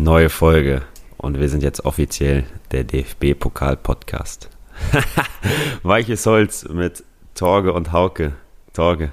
[0.00, 0.82] Neue Folge
[1.16, 4.48] und wir sind jetzt offiziell der DFB-Pokal-Podcast.
[5.82, 7.02] Weiches Holz mit
[7.34, 8.36] Torge und Hauke.
[8.72, 9.10] Torge,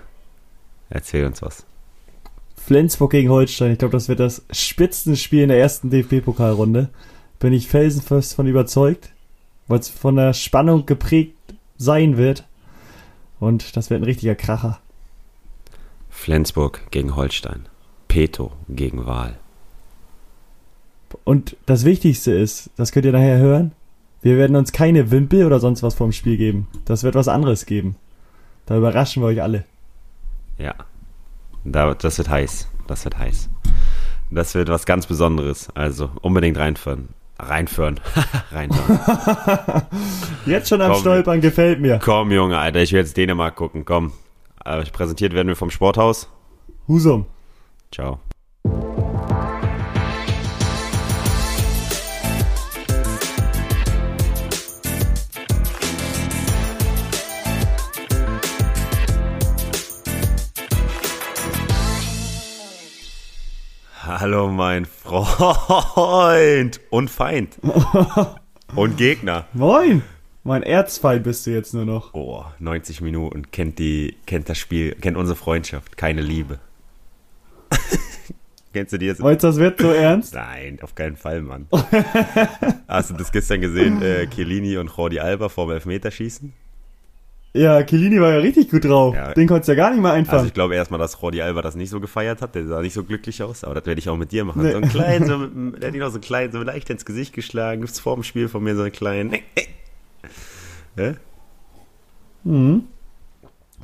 [0.91, 1.65] erzähl uns was.
[2.55, 3.71] Flensburg gegen Holstein.
[3.71, 6.90] Ich glaube, das wird das Spitzenspiel in der ersten DFB-Pokalrunde.
[7.40, 9.10] Bin ich felsenfest von überzeugt,
[9.67, 11.33] weil es von der Spannung geprägt
[11.78, 12.46] sein wird.
[13.40, 14.79] Und das wird ein richtiger Kracher.
[16.12, 17.66] Flensburg gegen Holstein.
[18.08, 19.40] Peto gegen Wahl.
[21.23, 23.71] Und das Wichtigste ist, das könnt ihr nachher hören,
[24.21, 26.67] wir werden uns keine Wimpel oder sonst was vorm Spiel geben.
[26.85, 27.95] Das wird was anderes geben.
[28.66, 29.65] Da überraschen wir euch alle.
[30.57, 30.73] Ja,
[31.63, 32.67] das wird heiß.
[32.88, 33.49] Das wird heiß.
[34.31, 35.70] Das wird was ganz Besonderes.
[35.76, 37.09] Also unbedingt reinführen.
[37.37, 37.99] Reinführen.
[38.51, 38.99] reinführen.
[40.45, 41.99] Jetzt schon am komm, Stolpern gefällt mir.
[42.03, 43.85] Komm, Junge, Alter, ich will jetzt Dänemark gucken.
[43.85, 44.13] Komm.
[44.63, 46.29] Äh, präsentiert werden wir vom Sporthaus.
[46.87, 47.26] Husum.
[47.91, 48.20] Ciao.
[64.18, 67.60] Hallo, mein Freund und Feind
[68.76, 69.46] und Gegner.
[69.52, 70.04] Moin.
[70.46, 72.14] Mein Erzfeind bist du jetzt nur noch.
[72.14, 76.60] Oh, 90 Minuten, kennt die, kennt das Spiel, kennt unsere Freundschaft, keine Liebe.
[78.72, 79.20] Kennst du die jetzt?
[79.20, 80.34] Meinst das wird so ernst?
[80.34, 81.68] Nein, auf keinen Fall, Mann.
[82.88, 86.54] Hast du das gestern gesehen, äh, Chiellini und Jordi Alba vorm Elfmeterschießen?
[87.56, 89.16] Ja, Chiellini war ja richtig gut drauf.
[89.16, 89.34] Ja.
[89.34, 90.39] Den konntest du ja gar nicht mehr einfangen.
[90.39, 92.53] Also ich glaube erstmal, dass Jordi Alba das nicht so gefeiert hat.
[92.53, 94.62] Der sah nicht so glücklich aus, aber das werde ich auch mit dir machen.
[94.62, 94.72] Nee.
[94.72, 95.45] So ein klein, so,
[95.80, 97.80] der hat ihn auch so klein, so leicht ins Gesicht geschlagen.
[97.80, 99.36] Gibt's vor dem Spiel von mir so einen kleinen.
[100.97, 101.14] ja?
[102.44, 102.84] Mhm.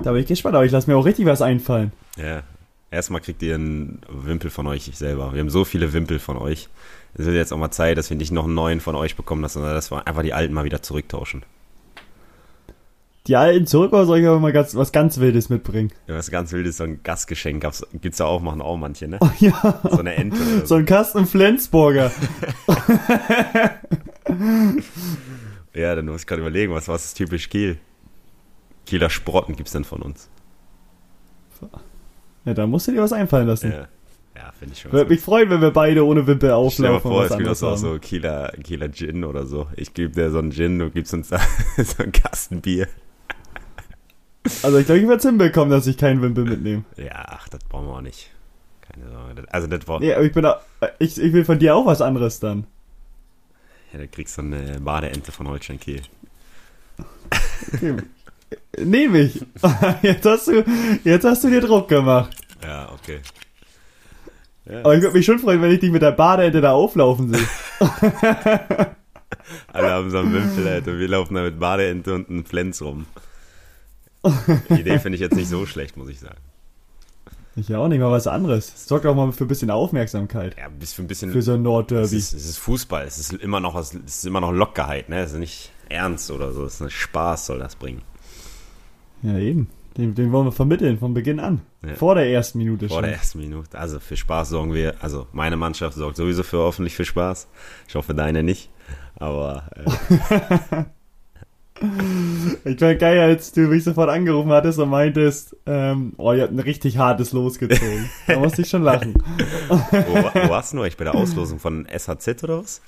[0.04, 1.94] Da bin ich gespannt, aber ich lasse mir auch richtig was einfallen.
[2.18, 2.44] Ja.
[2.92, 5.32] Erstmal kriegt ihr einen Wimpel von euch selber.
[5.34, 6.68] Wir haben so viele Wimpel von euch.
[7.14, 9.48] Es wird jetzt auch mal Zeit, dass wir nicht noch einen neuen von euch bekommen,
[9.48, 11.44] sondern dass wir einfach die alten mal wieder zurücktauschen
[13.28, 15.92] die alten zurück oder soll ich aber mal ganz, was ganz Wildes mitbringen?
[16.08, 19.18] Ja, was ganz Wildes, so ein Gastgeschenk gab's, gibt's da auch, machen auch manche, ne?
[19.20, 19.80] Oh, ja.
[19.84, 20.38] So eine Ente.
[20.62, 20.66] So.
[20.66, 22.12] so ein Kasten Flensburger.
[25.74, 27.78] ja, dann muss ich gerade überlegen, was, was ist typisch Kiel?
[28.88, 30.30] Kieler Sprotten gibt's denn von uns.
[32.46, 33.72] Ja, da musst du dir was einfallen lassen.
[33.72, 33.88] Ja.
[34.36, 34.92] Ja, finde ich schon.
[34.92, 36.72] Würde mich freuen, wenn wir beide ohne Wimpel auflaufen.
[36.72, 39.68] Stell dir vor, es gibt auch so Kieler, Kieler Gin oder so.
[39.76, 41.30] Ich gebe dir so einen Gin, du gibst uns
[41.78, 42.88] so einen Kasten Bier.
[44.64, 46.84] Also ich glaube, ich werde es hinbekommen, dass ich keinen Wimpel mitnehme.
[46.98, 48.32] Ja, ach, das brauchen wir auch nicht.
[48.82, 49.44] Keine Sorge.
[49.52, 50.02] Also das war.
[50.02, 50.62] Ja, aber ich bin da,
[51.00, 52.66] ich, ich will von dir auch was anderes dann.
[53.94, 56.02] Ja, da kriegst du eine Badeente von Holstein Kiel.
[57.74, 57.98] Okay.
[58.78, 59.46] Nehme ich.
[60.02, 60.64] Jetzt hast du,
[61.04, 62.36] jetzt hast du dir Druck gemacht.
[62.64, 63.20] Ja, okay.
[64.66, 67.34] Ja, Aber ich würde mich schon freuen, wenn ich dich mit der Badeente da auflaufen
[67.34, 67.48] sehe.
[69.74, 70.98] Alle haben so einen Wimpel, Alter.
[70.98, 73.06] Wir laufen da mit Badeente und einem Flens rum.
[74.70, 76.38] Die Idee finde ich jetzt nicht so schlecht, muss ich sagen.
[77.56, 78.74] Ich ja auch nicht mal was anderes.
[78.74, 80.56] Es sorgt auch mal für ein bisschen Aufmerksamkeit.
[80.58, 81.32] Ja, für ein bisschen.
[81.32, 82.06] Für so ein Nordderby.
[82.06, 83.06] Es ist, es ist Fußball.
[83.06, 85.20] Es ist immer noch, es ist immer noch Lockerheit, ne?
[85.20, 86.64] Es ist nicht ernst oder so.
[86.64, 88.04] Es ist ein Spaß, soll das bringen.
[89.22, 89.68] Ja, eben.
[89.98, 91.62] Den, den wollen wir vermitteln von Beginn an.
[91.86, 91.96] Ja.
[91.96, 93.04] Vor der ersten Minute Vor schon.
[93.04, 93.78] der ersten Minute.
[93.78, 97.50] Also für Spaß sorgen wir, also meine Mannschaft sorgt sowieso für hoffentlich für Spaß.
[97.90, 98.70] Ich hoffe deine nicht.
[99.16, 99.70] Aber.
[99.76, 100.84] Äh.
[102.66, 106.54] ich war geil, als du mich sofort angerufen hattest und meintest, ähm, oh, ihr habt
[106.54, 108.10] ein richtig hartes losgezogen.
[108.28, 109.14] da musste ich schon lachen.
[109.68, 110.88] wo, wo warst du nur?
[110.88, 112.82] Ich bei der Auslosung von SHZ oder was?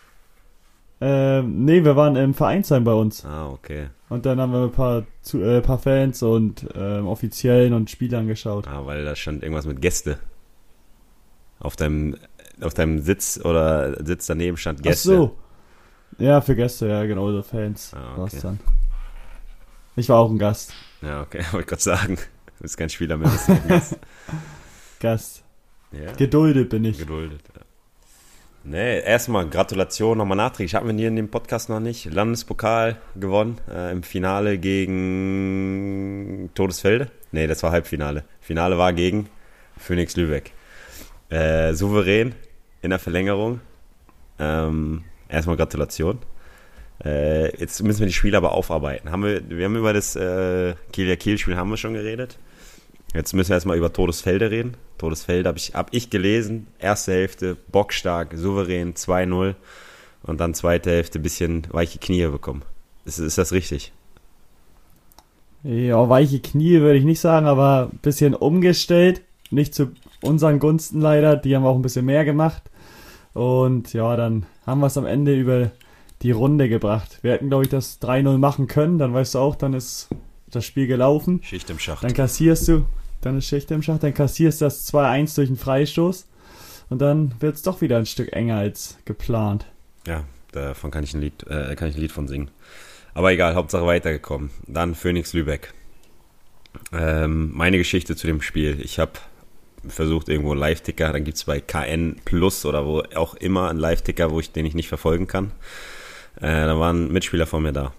[1.02, 3.26] Ähm, nee, wir waren im Vereinsheim bei uns.
[3.26, 3.88] Ah, okay.
[4.10, 8.28] Und dann haben wir ein paar, zu, äh, paar Fans und ähm, Offiziellen und Spielern
[8.28, 8.68] geschaut.
[8.68, 10.20] Ah, weil da stand irgendwas mit Gäste.
[11.60, 12.16] Auf deinem,
[12.62, 15.12] auf deinem Sitz oder Sitz daneben stand Gäste.
[15.12, 15.38] Ach so.
[16.20, 17.92] Ja, für Gäste, ja, genau, so Fans.
[17.96, 18.38] Ah, okay.
[18.42, 18.60] dann.
[19.96, 20.74] Ich war auch ein Gast.
[21.02, 22.18] Ja, okay, wollte gerade sagen.
[22.58, 24.00] Du bist kein Spieler mehr, bist ein Gast.
[25.00, 25.44] Gast.
[25.92, 26.14] Ja.
[26.14, 26.98] Geduldet bin ich.
[26.98, 27.62] Geduldet, ja.
[28.66, 30.74] Nee, erstmal Gratulation nochmal nachträglich.
[30.74, 32.06] Hatten wir hier in dem Podcast noch nicht.
[32.06, 37.12] Landespokal gewonnen äh, im Finale gegen Todesfelde.
[37.34, 38.24] Nee, das war Halbfinale.
[38.40, 39.28] Finale war gegen
[39.78, 40.54] Phoenix Lübeck.
[41.30, 42.36] Äh, souverän
[42.82, 43.60] in der Verlängerung.
[44.40, 46.20] Ähm, erstmal Gratulation.
[47.06, 49.12] Äh, jetzt müssen wir die Spiele aber aufarbeiten.
[49.12, 52.38] Haben wir, wir haben über das äh, Kieler-Kiel-Spiel haben wir schon geredet.
[53.14, 54.76] Jetzt müssen wir erstmal über Todesfelde reden.
[54.98, 56.68] Todesfelde habe ich, hab ich gelesen.
[56.80, 59.56] Erste Hälfte bockstark, souverän, 2-0.
[60.24, 62.64] Und dann zweite Hälfte bisschen weiche Knie bekommen.
[63.06, 63.92] Ist, ist das richtig?
[65.64, 69.22] Ja, weiche Knie würde ich nicht sagen, aber ein bisschen umgestellt.
[69.52, 69.92] Nicht zu
[70.22, 71.36] unseren Gunsten leider.
[71.36, 72.64] Die haben auch ein bisschen mehr gemacht.
[73.34, 75.72] Und ja, dann haben wir es am Ende über
[76.24, 77.20] die Runde gebracht.
[77.22, 78.98] Wir hätten, glaube ich, das 3-0 machen können.
[78.98, 80.10] Dann weißt du auch, dann ist
[80.50, 81.42] das Spiel gelaufen.
[81.44, 82.04] Schicht im Schacht.
[82.04, 82.86] Dann kassierst du,
[83.22, 86.28] dann ist Schicht im Schacht, dann kassierst du das 2-1 durch einen Freistoß.
[86.90, 89.66] Und dann wird es doch wieder ein Stück enger als geplant.
[90.08, 92.52] Ja, davon kann ich ein Lied, äh, kann ich ein Lied von singen.
[93.14, 94.50] Aber egal, Hauptsache weitergekommen.
[94.68, 95.74] Dann Phoenix Lübeck.
[96.92, 98.80] Ähm, meine Geschichte zu dem Spiel.
[98.82, 99.14] Ich habe
[99.88, 103.80] versucht, irgendwo einen Live-Ticker, dann gibt es bei KN Plus oder wo auch immer einen
[103.80, 105.52] Live-Ticker, wo ich den ich nicht verfolgen kann.
[106.38, 107.94] Äh, da war ein Mitspieler von mir da.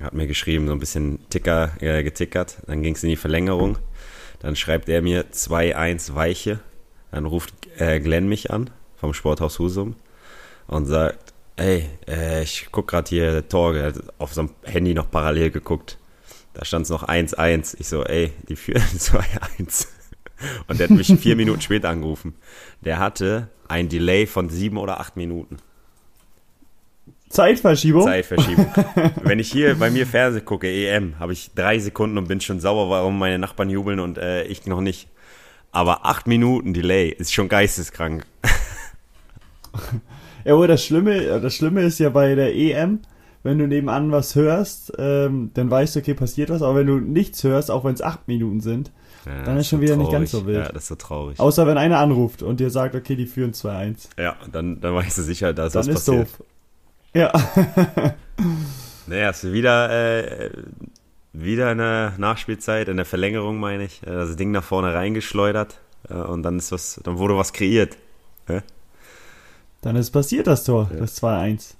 [0.00, 2.58] Hat mir geschrieben, so ein bisschen Ticker äh, getickert.
[2.66, 3.78] Dann ging es in die Verlängerung.
[4.40, 6.60] Dann schreibt er mir 2-1 Weiche.
[7.10, 9.96] Dann ruft äh, Glenn mich an vom Sporthaus Husum
[10.66, 15.10] und sagt, ey, äh, ich guck gerade hier Tor, er hat auf seinem Handy noch
[15.10, 15.98] parallel geguckt.
[16.54, 17.76] Da stand es noch 1-1.
[17.78, 19.88] Ich so, ey, die führen 2-1.
[20.68, 22.34] Und der hat mich vier Minuten später angerufen.
[22.80, 25.58] Der hatte ein Delay von sieben oder acht Minuten.
[27.28, 28.02] Zeitverschiebung?
[28.04, 28.66] Zeitverschiebung.
[29.22, 32.60] Wenn ich hier bei mir Fernsehen gucke, EM, habe ich drei Sekunden und bin schon
[32.60, 35.08] sauer, warum meine Nachbarn jubeln und äh, ich noch nicht.
[35.70, 38.24] Aber acht Minuten Delay ist schon geisteskrank.
[40.44, 43.00] Ja, aber das Schlimme, das Schlimme ist ja bei der EM,
[43.42, 46.98] wenn du nebenan was hörst, ähm, dann weißt du, okay, passiert was, aber wenn du
[46.98, 48.90] nichts hörst, auch wenn es acht Minuten sind,
[49.26, 50.20] Ja, dann ist schon wieder nicht traurig.
[50.20, 50.64] ganz so wild.
[50.64, 51.38] Ja, das ist so traurig.
[51.38, 54.08] Außer wenn einer anruft und dir sagt, okay, die führen 2-1.
[54.18, 56.28] Ja, dann, dann weißt du sicher, dass Dann was ist passiert.
[56.28, 56.42] doof.
[57.18, 57.32] Ja.
[59.08, 60.50] Naja, hast du wieder, äh,
[61.32, 65.80] wieder in der Nachspielzeit, in der Verlängerung, meine ich, äh, das Ding nach vorne reingeschleudert
[66.10, 67.96] äh, und dann ist was, dann wurde was kreiert.
[69.80, 71.00] Dann ist passiert das Tor, Ja.
[71.00, 71.74] das 2-1.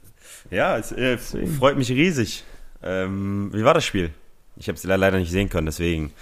[0.50, 2.44] Ja, es äh, freut mich riesig.
[2.82, 4.11] Ähm, wie war das Spiel?
[4.56, 6.12] Ich habe es leider nicht sehen können, deswegen.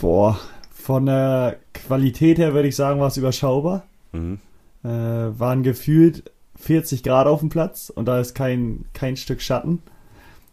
[0.00, 0.38] Boah,
[0.70, 3.86] von der Qualität her würde ich sagen, war es überschaubar.
[4.12, 4.38] Mhm.
[4.84, 9.82] Äh, waren gefühlt 40 Grad auf dem Platz und da ist kein, kein Stück Schatten.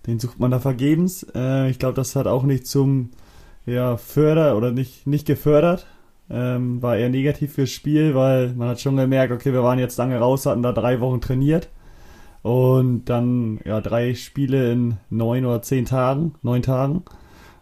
[0.08, 1.26] Den sucht man da vergebens.
[1.36, 3.10] Äh, ich glaube, das hat auch nicht zum
[3.66, 5.88] ja, Förder oder nicht, nicht gefördert.
[6.30, 9.98] Ähm, war eher negativ fürs Spiel, weil man hat schon gemerkt, okay, wir waren jetzt
[9.98, 11.70] lange raus, hatten da drei Wochen trainiert.
[12.42, 17.04] Und dann ja drei Spiele in neun oder zehn Tagen, neun Tagen.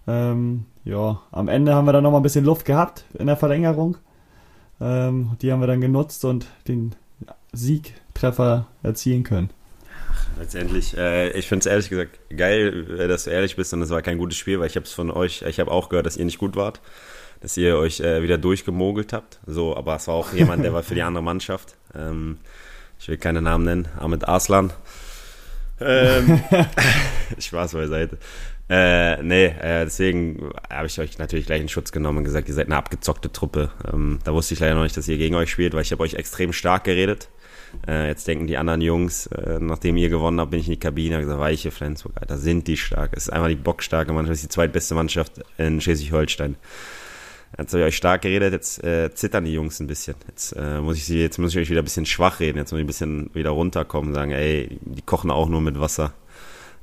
[0.07, 3.37] Ähm, ja, am Ende haben wir dann noch mal ein bisschen Luft gehabt in der
[3.37, 3.97] Verlängerung.
[4.81, 6.95] Ähm, die haben wir dann genutzt und den
[8.13, 9.49] Siegtreffer erzielen können.
[10.39, 13.89] Letztendlich, äh, ich finde es ehrlich gesagt geil, äh, dass du ehrlich bist und es
[13.89, 16.17] war kein gutes Spiel, weil ich habe es von euch, ich habe auch gehört, dass
[16.17, 16.81] ihr nicht gut wart,
[17.41, 19.39] dass ihr euch äh, wieder durchgemogelt habt.
[19.45, 21.75] So, aber es war auch jemand, der war für die andere Mannschaft.
[21.93, 22.37] Ähm,
[22.99, 24.71] ich will keine Namen nennen, Ahmed Arslan.
[25.79, 26.41] Ähm,
[27.37, 28.17] Spaß beiseite.
[28.69, 32.53] Äh, nee, äh, deswegen habe ich euch natürlich gleich in Schutz genommen und gesagt, ihr
[32.53, 33.71] seid eine abgezockte Truppe.
[33.91, 36.03] Ähm, da wusste ich leider noch nicht, dass ihr gegen euch spielt, weil ich habe
[36.03, 37.29] euch extrem stark geredet.
[37.87, 40.79] Äh, jetzt denken die anderen Jungs, äh, nachdem ihr gewonnen habt, bin ich in die
[40.79, 43.11] Kabine und gesagt, weiche Flensburg, Alter, sind die stark.
[43.13, 46.55] Es ist einfach die bockstarke Mannschaft, ist die zweitbeste Mannschaft in Schleswig-Holstein.
[47.57, 50.15] Jetzt habe ich euch stark geredet, jetzt äh, zittern die Jungs ein bisschen.
[50.27, 52.71] Jetzt äh, muss ich sie, jetzt muss ich euch wieder ein bisschen schwach reden, jetzt
[52.71, 56.13] muss ich ein bisschen wieder runterkommen und sagen, ey, die kochen auch nur mit Wasser.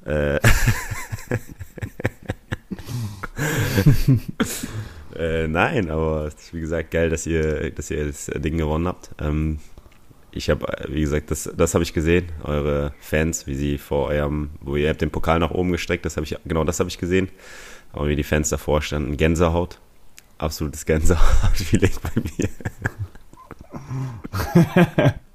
[0.05, 0.37] Äh,
[5.17, 9.11] äh, nein, aber wie gesagt geil, dass ihr, dass ihr das Ding gewonnen habt.
[9.21, 9.59] Ähm,
[10.33, 14.51] ich habe, wie gesagt, das, das habe ich gesehen, eure Fans, wie sie vor eurem,
[14.61, 16.99] wo ihr habt den Pokal nach oben gestreckt, das habe ich, genau das habe ich
[16.99, 17.29] gesehen.
[17.93, 19.79] Aber wie die Fans davor standen, Gänsehaut,
[20.39, 22.49] absolutes Gänsehaut-Feeling bei mir.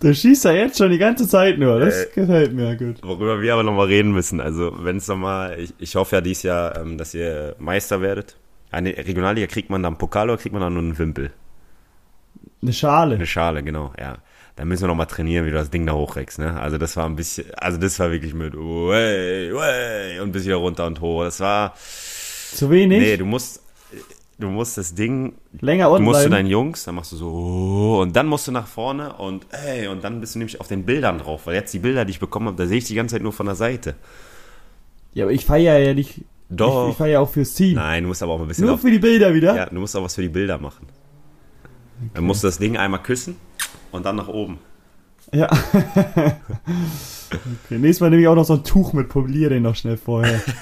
[0.00, 1.78] Du schießt ja jetzt schon die ganze Zeit nur.
[1.78, 2.96] Das Äh, gefällt mir gut.
[3.02, 4.40] Worüber wir aber nochmal reden müssen.
[4.40, 8.36] Also, wenn es nochmal, ich, ich hoffe ja dieses Jahr, ähm, dass ihr Meister werdet.
[8.70, 11.30] Eine Regionalliga kriegt man dann Pokal oder kriegt man dann nur einen Wimpel?
[12.62, 13.14] Eine Schale.
[13.16, 14.18] Eine Schale, genau, ja.
[14.56, 16.58] Da müssen wir nochmal trainieren, wie du das Ding da hochreckst, ne?
[16.58, 20.56] Also das war ein bisschen, also das war wirklich mit way, way und bis wieder
[20.56, 21.22] runter und hoch.
[21.22, 22.98] Das war, Zu wenig?
[23.00, 23.62] nee, du musst,
[24.38, 27.98] du musst das Ding, Länger du unten musst zu deinen Jungs, dann machst du so
[28.02, 30.84] und dann musst du nach vorne und ey, und dann bist du nämlich auf den
[30.84, 33.14] Bildern drauf, weil jetzt die Bilder, die ich bekommen habe, da sehe ich die ganze
[33.14, 33.94] Zeit nur von der Seite.
[35.14, 36.22] Ja, aber ich feiere ja nicht.
[36.50, 36.86] Doch.
[36.86, 37.76] Ich, ich feiere ja auch fürs Team.
[37.76, 39.54] Nein, du musst aber auch ein bisschen Nur auf, für die Bilder wieder.
[39.54, 40.88] ja, du musst auch was für die Bilder machen.
[42.14, 43.36] Dann musst du das Ding einmal küssen
[43.92, 44.58] und dann nach oben.
[45.32, 45.48] Ja.
[45.72, 46.34] okay,
[47.70, 50.40] nächstes Mal nehme ich auch noch so ein Tuch mit, poliere den noch schnell vorher.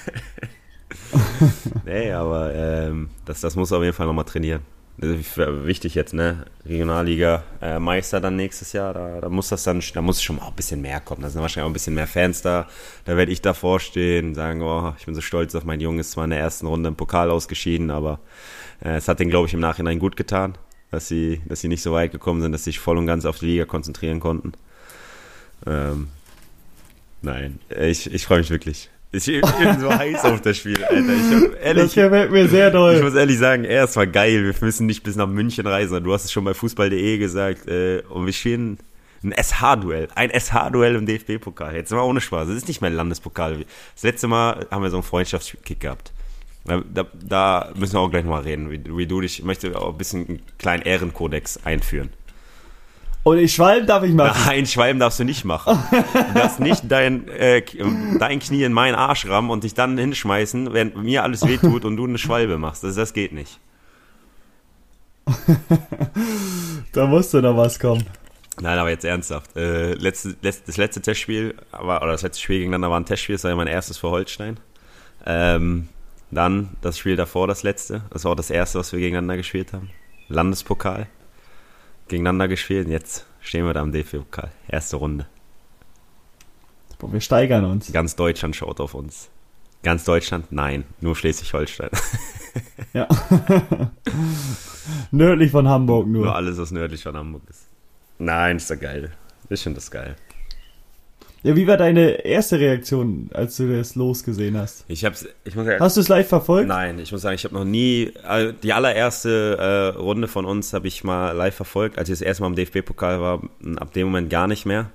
[1.84, 4.62] Nee, aber ähm, das, das muss auf jeden Fall nochmal trainieren.
[4.98, 6.46] Das ist wichtig jetzt, ne?
[6.64, 10.46] Regionalliga äh, Meister dann nächstes Jahr, da, da muss das dann, da muss schon mal
[10.46, 11.20] ein bisschen mehr kommen.
[11.20, 12.66] Da sind wahrscheinlich auch ein bisschen mehr Fans da.
[13.04, 16.12] Da werde ich davor stehen, sagen, oh, ich bin so stolz auf meinen Jungen, ist
[16.12, 18.20] zwar in der ersten Runde im Pokal ausgeschieden, aber
[18.82, 20.56] äh, es hat den, glaube ich, im Nachhinein gut getan.
[20.90, 23.24] Dass sie, dass sie nicht so weit gekommen sind, dass sie sich voll und ganz
[23.24, 24.52] auf die Liga konzentrieren konnten.
[25.66, 26.08] Ähm,
[27.22, 28.90] nein, ich, ich freue mich wirklich.
[29.12, 29.42] Ich bin
[29.80, 30.98] so heiß auf das Spiel, Alter.
[30.98, 32.96] Ich hab, ehrlich, das gefällt mir sehr doll.
[32.96, 34.44] Ich muss ehrlich sagen, er, es war geil.
[34.44, 36.02] Wir müssen nicht bis nach München reisen.
[36.04, 37.66] Du hast es schon bei Fußball.de gesagt.
[37.68, 38.78] Äh, und wir spielen
[39.22, 40.08] ein SH-Duell.
[40.14, 41.74] Ein SH-Duell im DFB-Pokal.
[41.74, 42.48] Jetzt mal ohne Spaß.
[42.48, 43.64] Es ist nicht mehr ein Landespokal.
[43.94, 46.12] Das letzte Mal haben wir so einen Freundschaftskick gehabt.
[46.66, 49.38] Da, da, da müssen wir auch gleich mal reden, wie, wie du dich.
[49.38, 52.10] Ich möchte auch ein bisschen einen kleinen Ehrenkodex einführen.
[53.22, 54.40] Und ich Schwalben darf ich machen.
[54.46, 55.76] Nein, Schwalben darfst du nicht machen.
[55.90, 57.62] Du darfst nicht dein, äh,
[58.20, 61.96] dein Knie in meinen Arsch rammen und dich dann hinschmeißen, während mir alles wehtut und
[61.96, 62.84] du eine Schwalbe machst.
[62.84, 63.58] Das, das geht nicht.
[66.92, 68.06] da musste noch was kommen.
[68.60, 69.56] Nein, aber jetzt ernsthaft.
[69.56, 73.34] Äh, letzte, letzte, das letzte Testspiel, war, oder das letzte Spiel gegeneinander war ein Testspiel,
[73.34, 74.58] das war ja mein erstes für Holstein.
[75.26, 75.88] Ähm,
[76.30, 78.02] dann das Spiel davor, das letzte.
[78.10, 79.90] Das war auch das erste, was wir gegeneinander gespielt haben.
[80.28, 81.06] Landespokal
[82.08, 82.86] gegeneinander gespielt.
[82.86, 84.50] Und jetzt stehen wir da im DFB-Pokal.
[84.68, 85.26] Erste Runde.
[86.98, 87.92] Boah, wir steigern uns.
[87.92, 89.28] Ganz Deutschland schaut auf uns.
[89.82, 90.50] Ganz Deutschland?
[90.50, 91.90] Nein, nur Schleswig-Holstein.
[92.92, 93.06] ja.
[95.10, 96.24] nördlich von Hamburg nur.
[96.24, 97.68] Nur alles, was nördlich von Hamburg ist.
[98.18, 99.12] Nein, ist doch geil.
[99.50, 100.16] Ich finde das geil.
[101.46, 104.84] Ja, wie war deine erste Reaktion, als du das losgesehen hast?
[104.88, 106.66] Ich hab's, ich muss ja, Hast du es live verfolgt?
[106.66, 110.72] Nein, ich muss sagen, ich habe noch nie, äh, die allererste äh, Runde von uns
[110.72, 113.42] habe ich mal live verfolgt, als ich das erste Mal im DFB-Pokal war,
[113.76, 114.90] ab dem Moment gar nicht mehr.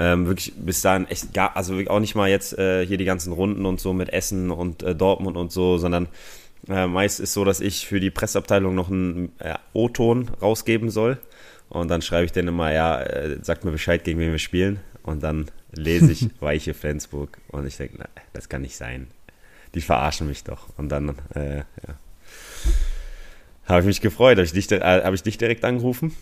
[0.00, 3.34] Ähm, wirklich bis dahin echt gar, also auch nicht mal jetzt äh, hier die ganzen
[3.34, 6.08] Runden und so mit Essen und äh, Dortmund und so, sondern
[6.70, 11.18] äh, meist ist so, dass ich für die Presseabteilung noch einen äh, O-Ton rausgeben soll.
[11.68, 14.80] Und dann schreibe ich denen immer, ja, äh, sagt mir Bescheid, gegen wen wir spielen.
[15.02, 19.08] Und dann lese ich Weiche Flensburg und ich denke, das kann nicht sein.
[19.74, 20.68] Die verarschen mich doch.
[20.76, 21.64] Und dann äh, ja.
[23.66, 26.14] habe ich mich gefreut, habe ich, dich, äh, hab ich dich direkt angerufen.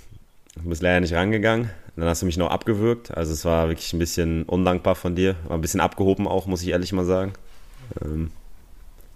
[0.56, 1.70] Du bist leider nicht rangegangen.
[1.96, 3.16] Dann hast du mich noch abgewürgt.
[3.16, 5.36] Also es war wirklich ein bisschen undankbar von dir.
[5.46, 7.32] War ein bisschen abgehoben auch, muss ich ehrlich mal sagen.
[8.02, 8.30] Ähm,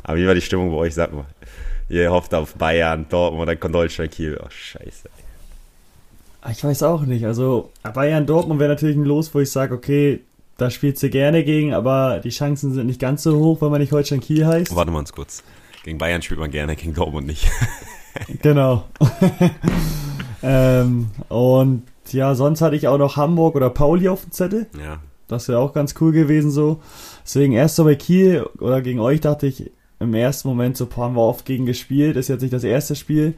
[0.02, 0.94] aber wie war die Stimmung bei euch?
[0.94, 1.26] Sag mal.
[1.88, 4.40] Ihr hofft auf Bayern, Dortmund oder Deutschland, Kiel.
[4.42, 5.08] Oh, scheiße.
[6.50, 7.26] Ich weiß auch nicht.
[7.26, 10.20] Also Bayern Dortmund wäre natürlich ein Los, wo ich sage, okay,
[10.56, 13.80] da spielst du gerne gegen, aber die Chancen sind nicht ganz so hoch, weil man
[13.80, 14.74] nicht Holstein Kiel heißt.
[14.74, 15.42] Warte mal kurz.
[15.84, 17.50] Gegen Bayern spielt man gerne, gegen Dortmund nicht.
[18.42, 18.84] genau.
[20.42, 24.66] ähm, und ja, sonst hatte ich auch noch Hamburg oder Pauli auf dem Zettel.
[24.78, 24.98] Ja.
[25.28, 26.80] Das wäre auch ganz cool gewesen so.
[27.24, 29.70] Deswegen erst so bei Kiel oder gegen euch dachte ich
[30.00, 32.16] im ersten Moment so, boah, haben wir oft gegen gespielt.
[32.16, 33.34] Ist jetzt nicht das erste Spiel.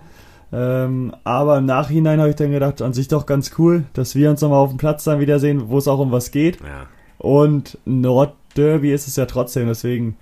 [0.52, 4.30] Ähm, aber im Nachhinein habe ich dann gedacht, an sich doch ganz cool, dass wir
[4.30, 6.60] uns nochmal auf dem Platz dann wiedersehen, wo es auch um was geht.
[6.60, 6.86] Ja.
[7.18, 10.16] Und Nordderby ist es ja trotzdem, deswegen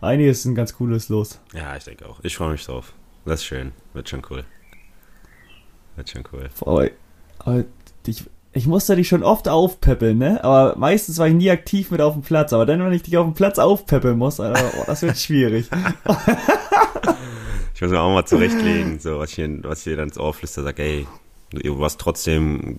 [0.00, 1.40] einiges ist ein ganz cooles Los.
[1.54, 2.18] Ja, ich denke auch.
[2.22, 2.94] Ich freue mich drauf.
[3.24, 3.72] Das ist schön.
[3.92, 4.44] Wird schon cool.
[5.94, 6.48] Wird schon cool.
[6.60, 6.88] Aber,
[7.38, 7.64] aber
[8.06, 10.42] ich, ich musste dich schon oft aufpäppeln, ne?
[10.42, 12.52] Aber meistens war ich nie aktiv mit auf dem Platz.
[12.52, 15.68] Aber dann, wenn ich dich auf dem Platz aufpäppeln muss, Alter, oh, das wird schwierig.
[17.76, 20.18] Ich muss mir auch mal zurechtlegen, so, was ich, hier, was ich dir dann ins
[20.18, 21.06] Ohr flüster, sag, ey,
[21.50, 22.78] du warst trotzdem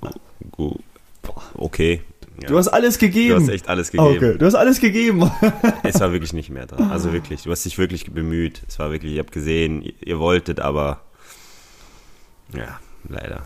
[1.53, 2.01] okay.
[2.41, 2.49] Ja.
[2.49, 3.35] Du hast alles gegeben.
[3.35, 4.15] Du hast echt alles gegeben.
[4.15, 5.31] Okay, du hast alles gegeben.
[5.83, 6.89] es war wirklich nicht mehr dran.
[6.89, 8.63] Also wirklich, du hast dich wirklich bemüht.
[8.67, 11.01] Es war wirklich, ich habe gesehen, ihr wolltet, aber
[12.55, 13.43] ja, leider.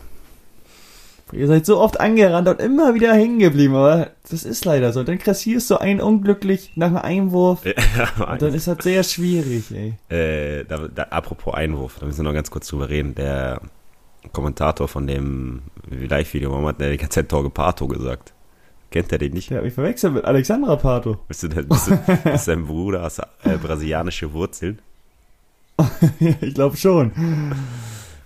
[1.32, 5.02] Ihr seid so oft angerannt und immer wieder hängen geblieben, aber das ist leider so.
[5.02, 7.64] Dann kassierst du einen unglücklich nach einem Einwurf.
[7.64, 9.94] Ja, und dann ist das sehr schwierig, ey.
[10.14, 13.14] Äh, da, da, apropos Einwurf, da müssen wir noch ganz kurz drüber reden.
[13.14, 13.60] Der
[14.32, 18.32] Kommentator von dem Live-Video, warum hat der die ganze Zeit Torge Pato gesagt?
[18.90, 19.50] Kennt er den nicht?
[19.50, 21.16] Ja, ich verwechsel mit Alexandra Pato.
[21.26, 24.80] Bist du, denn, bist du bist dein Bruder, hast äh, brasilianische Wurzeln?
[26.20, 27.10] ich glaube schon.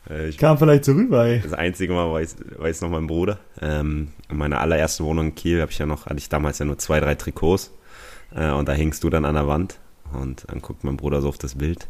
[0.09, 1.41] Äh, ich Kam vielleicht so rüber, ey.
[1.41, 3.39] Das einzige Mal weiß, weiß noch mein Bruder.
[3.61, 6.65] Ähm, in meiner allerersten Wohnung in Kiel habe ich ja noch, hatte ich damals ja
[6.65, 7.73] nur zwei, drei Trikots.
[8.35, 9.79] Äh, und da hängst du dann an der Wand.
[10.13, 11.89] Und dann guckt mein Bruder so auf das Bild.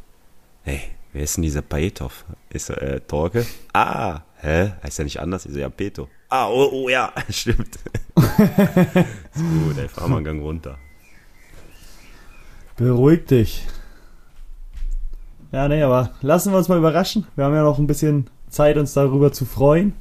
[0.63, 0.81] Hey,
[1.13, 2.25] wer ist denn dieser Paetov?
[2.51, 3.47] Ist er äh, Torke?
[3.73, 4.73] Ah, hä?
[4.83, 5.47] Heißt er nicht anders?
[5.47, 6.09] Ich so, ja, Peto.
[6.29, 7.77] Ah, oh, oh ja, stimmt.
[8.17, 10.79] ist gut, ey, fahr mal einen Gang runter.
[12.77, 13.67] Beruhig dich.
[15.57, 17.27] Ja, nee, aber lassen wir uns mal überraschen.
[17.35, 19.95] Wir haben ja noch ein bisschen Zeit, uns darüber zu freuen.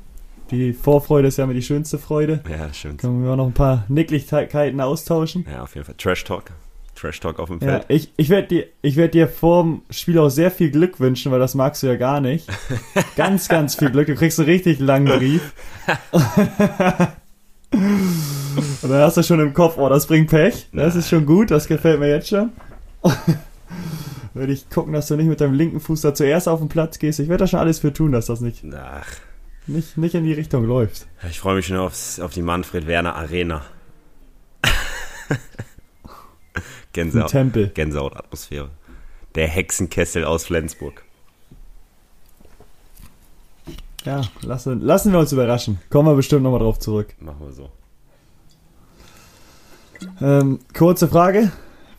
[0.51, 2.41] Die Vorfreude ist ja immer die schönste Freude.
[2.49, 2.99] Ja, das stimmt.
[2.99, 5.45] Können wir noch ein paar Nicklichkeiten austauschen.
[5.49, 5.95] Ja, auf jeden Fall.
[5.97, 6.51] Trash Talk.
[6.93, 7.85] Trash Talk auf dem ja, Feld.
[7.87, 11.39] Ich, ich werde dir, ich werd dir vorm Spiel auch sehr viel Glück wünschen, weil
[11.39, 12.49] das magst du ja gar nicht.
[13.15, 14.07] ganz, ganz viel Glück.
[14.07, 15.53] Du kriegst einen richtig langen Brief.
[17.71, 20.67] Und dann hast du schon im Kopf, oh, das bringt Pech.
[20.73, 22.51] Das ist schon gut, das gefällt mir jetzt schon.
[24.35, 26.99] Würde ich gucken, dass du nicht mit deinem linken Fuß da zuerst auf den Platz
[26.99, 27.19] gehst.
[27.19, 29.07] Ich werde da schon alles für tun, dass das nicht, Ach,
[29.65, 31.07] nicht, nicht in die Richtung läuft.
[31.27, 33.63] ich freue mich schon aufs, auf die Manfred Werner Arena.
[35.29, 36.61] Ein
[36.93, 37.69] Gänsehaut, Tempel.
[37.69, 38.69] Gänsehaut-Atmosphäre.
[39.35, 41.03] Der Hexenkessel aus Flensburg.
[44.05, 45.79] Ja, lassen, lassen wir uns überraschen.
[45.89, 47.15] Kommen wir bestimmt nochmal drauf zurück.
[47.19, 47.69] Machen wir so.
[50.21, 51.51] Ähm, kurze Frage.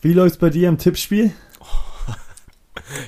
[0.03, 1.33] Wie läuft's bei dir im Tippspiel?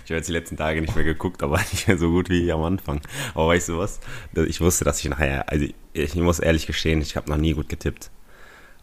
[0.05, 2.51] Ich habe jetzt die letzten Tage nicht mehr geguckt, aber nicht mehr so gut wie
[2.51, 3.01] am Anfang.
[3.35, 4.01] Aber weißt du was?
[4.35, 7.69] Ich wusste, dass ich nachher, also ich muss ehrlich gestehen, ich habe noch nie gut
[7.69, 8.11] getippt.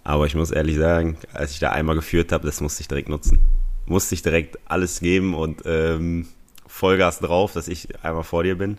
[0.03, 3.09] Aber ich muss ehrlich sagen, als ich da einmal geführt habe, das musste ich direkt
[3.09, 3.39] nutzen.
[3.87, 6.27] Musste ich direkt alles geben und ähm,
[6.67, 8.77] Vollgas drauf, dass ich einmal vor dir bin.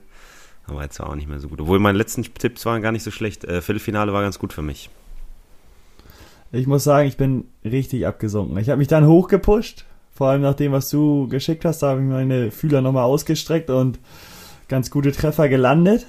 [0.67, 1.61] Aber jetzt war auch nicht mehr so gut.
[1.61, 3.45] Obwohl meine letzten Tipps waren gar nicht so schlecht.
[3.45, 4.91] Äh, Viertelfinale war ganz gut für mich.
[6.53, 8.57] Ich muss sagen, ich bin richtig abgesunken.
[8.59, 9.85] Ich habe mich dann hochgepusht.
[10.17, 13.69] Vor allem nach dem, was du geschickt hast, da habe ich meine Fühler nochmal ausgestreckt
[13.71, 13.99] und
[14.67, 16.07] ganz gute Treffer gelandet.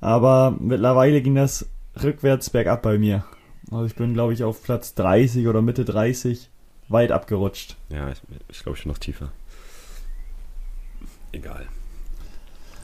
[0.00, 1.66] Aber mittlerweile ging das
[2.02, 3.24] rückwärts bergab bei mir.
[3.70, 6.50] Also ich bin, glaube ich, auf Platz 30 oder Mitte 30
[6.88, 7.76] weit abgerutscht.
[7.88, 9.30] Ja, ich, ich glaube schon noch tiefer.
[11.32, 11.66] Egal.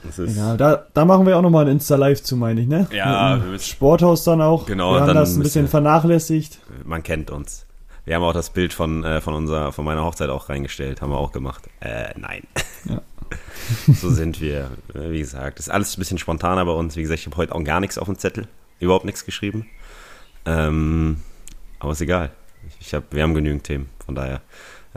[0.05, 2.89] Das ist, Ja, da, da machen wir auch nochmal ein Insta-Live zu, meine ich, ne?
[2.91, 4.67] Ja, Mit wir müssen- Sporthaus dann auch.
[4.67, 6.59] Genau, Wir haben das ein bisschen vernachlässigt.
[6.85, 7.67] Man kennt uns.
[8.05, 11.01] Wir haben auch das Bild von, äh, von, unserer, von meiner Hochzeit auch reingestellt.
[11.01, 11.69] Haben wir auch gemacht.
[11.81, 12.43] Äh, nein.
[12.85, 13.01] Ja.
[13.95, 14.71] so sind wir.
[14.93, 16.97] Wie gesagt, ist alles ein bisschen spontaner bei uns.
[16.97, 18.49] Wie gesagt, ich habe heute auch gar nichts auf dem Zettel.
[18.81, 19.67] Überhaupt nichts geschrieben.
[20.45, 21.23] Ähm,
[21.79, 22.33] aber ist egal.
[22.81, 23.89] Ich hab, wir haben genügend Themen.
[24.05, 24.43] Von daher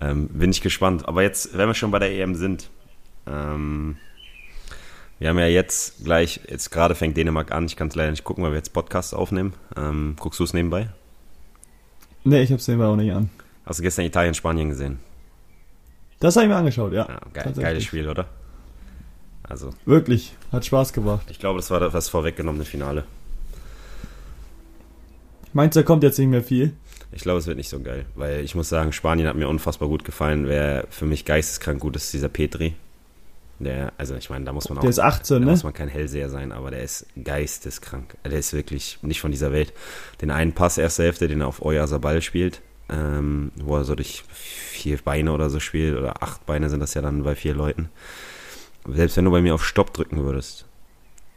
[0.02, 1.08] ähm, bin ich gespannt.
[1.08, 2.72] Aber jetzt, wenn wir schon bei der EM sind,
[3.28, 3.98] ähm,
[5.20, 7.66] wir haben ja jetzt gleich, jetzt gerade fängt Dänemark an.
[7.66, 9.54] Ich kann es leider nicht gucken, weil wir jetzt Podcasts aufnehmen.
[9.78, 10.90] Ähm, guckst du es nebenbei?
[12.26, 13.30] Ne, ich hab's mir auch nicht an.
[13.66, 15.00] Hast du gestern Italien, Spanien gesehen?
[16.20, 17.08] Das habe ich mir angeschaut, ja.
[17.08, 18.28] Ja, geil, geiles Spiel, oder?
[19.44, 20.36] Also, Wirklich.
[20.52, 21.28] Hat Spaß gemacht.
[21.30, 23.04] ich glaube, das war das vorweggenommene Finale.
[25.54, 26.74] Meinst du, da kommt jetzt nicht mehr viel?
[27.12, 29.88] Ich glaube, es wird nicht so geil, weil ich muss sagen, Spanien hat mir unfassbar
[29.88, 30.48] gut gefallen.
[30.48, 32.74] Wer für mich geisteskrank gut ist, ist dieser Petri.
[33.60, 35.52] Der, also ich meine, da muss man auch, Der ist 18, da ne?
[35.52, 38.18] muss man kein Hellseher sein, aber der ist geisteskrank.
[38.26, 39.74] Der ist wirklich nicht von dieser Welt.
[40.22, 44.24] Den einen Pass, erste Hälfte, den er auf Oyarzabal spielt, ähm, wo er so durch
[44.28, 47.90] vier Beine oder so spielt, oder acht Beine sind das ja dann bei vier Leuten.
[48.88, 50.66] Selbst wenn du bei mir auf Stopp drücken würdest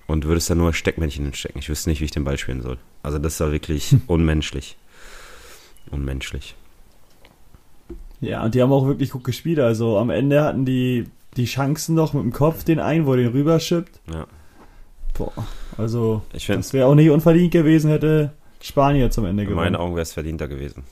[0.08, 2.78] und würdest da nur Steckmännchen hinstecken, ich wüsste nicht, wie ich den Ball spielen soll.
[3.02, 4.76] Also das war wirklich unmenschlich.
[5.90, 6.56] Unmenschlich.
[8.20, 9.60] Ja, und die haben auch wirklich gut gespielt.
[9.60, 13.18] Also am Ende hatten die die Chancen noch mit dem Kopf den einen, wo er
[13.18, 14.00] den rüberschippt.
[14.12, 14.26] Ja.
[15.16, 15.32] Boah,
[15.76, 19.64] also das wäre auch nicht unverdient gewesen, hätte Spanier zum Ende in gewonnen.
[19.72, 20.84] meinen Augen wäre es verdienter gewesen.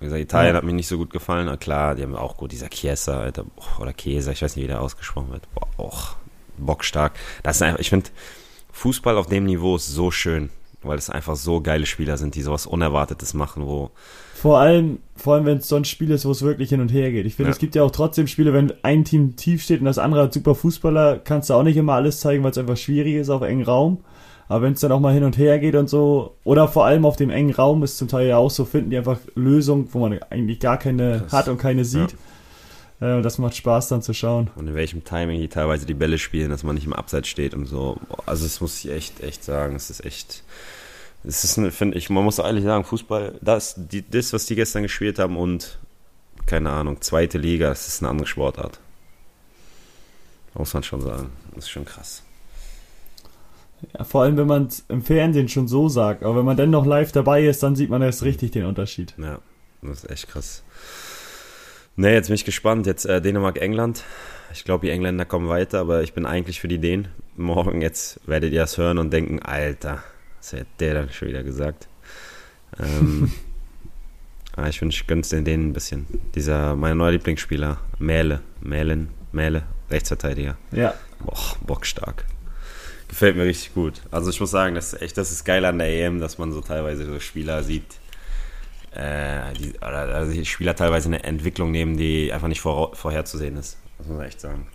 [0.00, 0.58] Wie gesagt, Italien Ja.
[0.58, 1.46] hat mir nicht so gut gefallen.
[1.46, 3.44] Na klar, die haben auch gut, dieser Chiesa, Alter,
[3.80, 5.42] oder Chiesa, ich weiß nicht, wie der ausgesprochen wird.
[5.54, 6.16] Boah, auch
[6.56, 7.12] bockstark.
[7.42, 8.10] Das ist einfach, ich finde,
[8.72, 10.50] Fußball auf dem Niveau ist so schön,
[10.82, 13.90] weil es einfach so geile Spieler sind, die sowas Unerwartetes machen, wo,
[14.40, 16.92] Vor allem, vor allem, wenn es so ein Spiel ist, wo es wirklich hin und
[16.92, 17.26] her geht.
[17.26, 17.52] Ich finde, Ja.
[17.52, 20.32] es gibt ja auch trotzdem Spiele, wenn ein Team tief steht und das andere hat
[20.32, 23.42] super Fußballer, kannst du auch nicht immer alles zeigen, weil es einfach schwierig ist auf
[23.42, 23.98] engen Raum.
[24.48, 27.04] Aber wenn es dann auch mal hin und her geht und so, oder vor allem
[27.04, 29.98] auf dem engen Raum ist zum Teil ja auch so, finden die einfach Lösungen, wo
[29.98, 32.14] man eigentlich gar keine Das- hat und keine sieht.
[33.00, 34.50] Äh, das macht Spaß dann zu schauen.
[34.56, 37.54] und in welchem Timing die teilweise die Bälle spielen, dass man nicht im Abseits steht
[37.54, 37.96] und so.
[38.26, 40.42] Also das muss ich echt, echt sagen, es ist echt,
[41.24, 44.82] es ist, finde ich, man muss ehrlich sagen, Fußball, das, die, das, was die gestern
[44.82, 45.78] gespielt haben und,
[46.46, 48.78] keine Ahnung, zweite Liga, das ist eine andere Sportart.
[50.54, 51.30] Muss man schon sagen.
[51.54, 52.22] Das ist schon krass.
[53.96, 56.24] Ja, vor allem, wenn man es im Fernsehen schon so sagt.
[56.24, 59.14] Aber wenn man dann noch live dabei ist, dann sieht man erst richtig den Unterschied.
[59.18, 59.38] Ja,
[59.82, 60.64] das ist echt krass.
[61.94, 62.86] Ne, jetzt bin ich gespannt.
[62.86, 64.04] Jetzt äh, Dänemark, England.
[64.52, 67.08] Ich glaube, die Engländer kommen weiter, aber ich bin eigentlich für die Dänen.
[67.36, 70.02] Morgen jetzt werdet ihr das hören und denken, Alter,
[70.38, 71.88] was hat der dann schon wieder gesagt?
[72.78, 73.32] Ähm,
[74.52, 76.06] aber ich wünsche, gönn's den Dänen ein bisschen.
[76.34, 80.56] Dieser, mein neuer Lieblingsspieler, Mähle, Mählen, Mähle, Rechtsverteidiger.
[80.72, 82.24] Ja, Boah, bockstark.
[83.08, 84.02] Gefällt mir richtig gut.
[84.10, 86.52] Also ich muss sagen, das ist echt, das ist geil an der EM, dass man
[86.52, 87.98] so teilweise so Spieler sieht,
[88.92, 93.78] äh, die, oder also Spieler teilweise eine Entwicklung nehmen, die einfach nicht vor, vorherzusehen ist.
[93.96, 94.68] Das muss man echt sagen.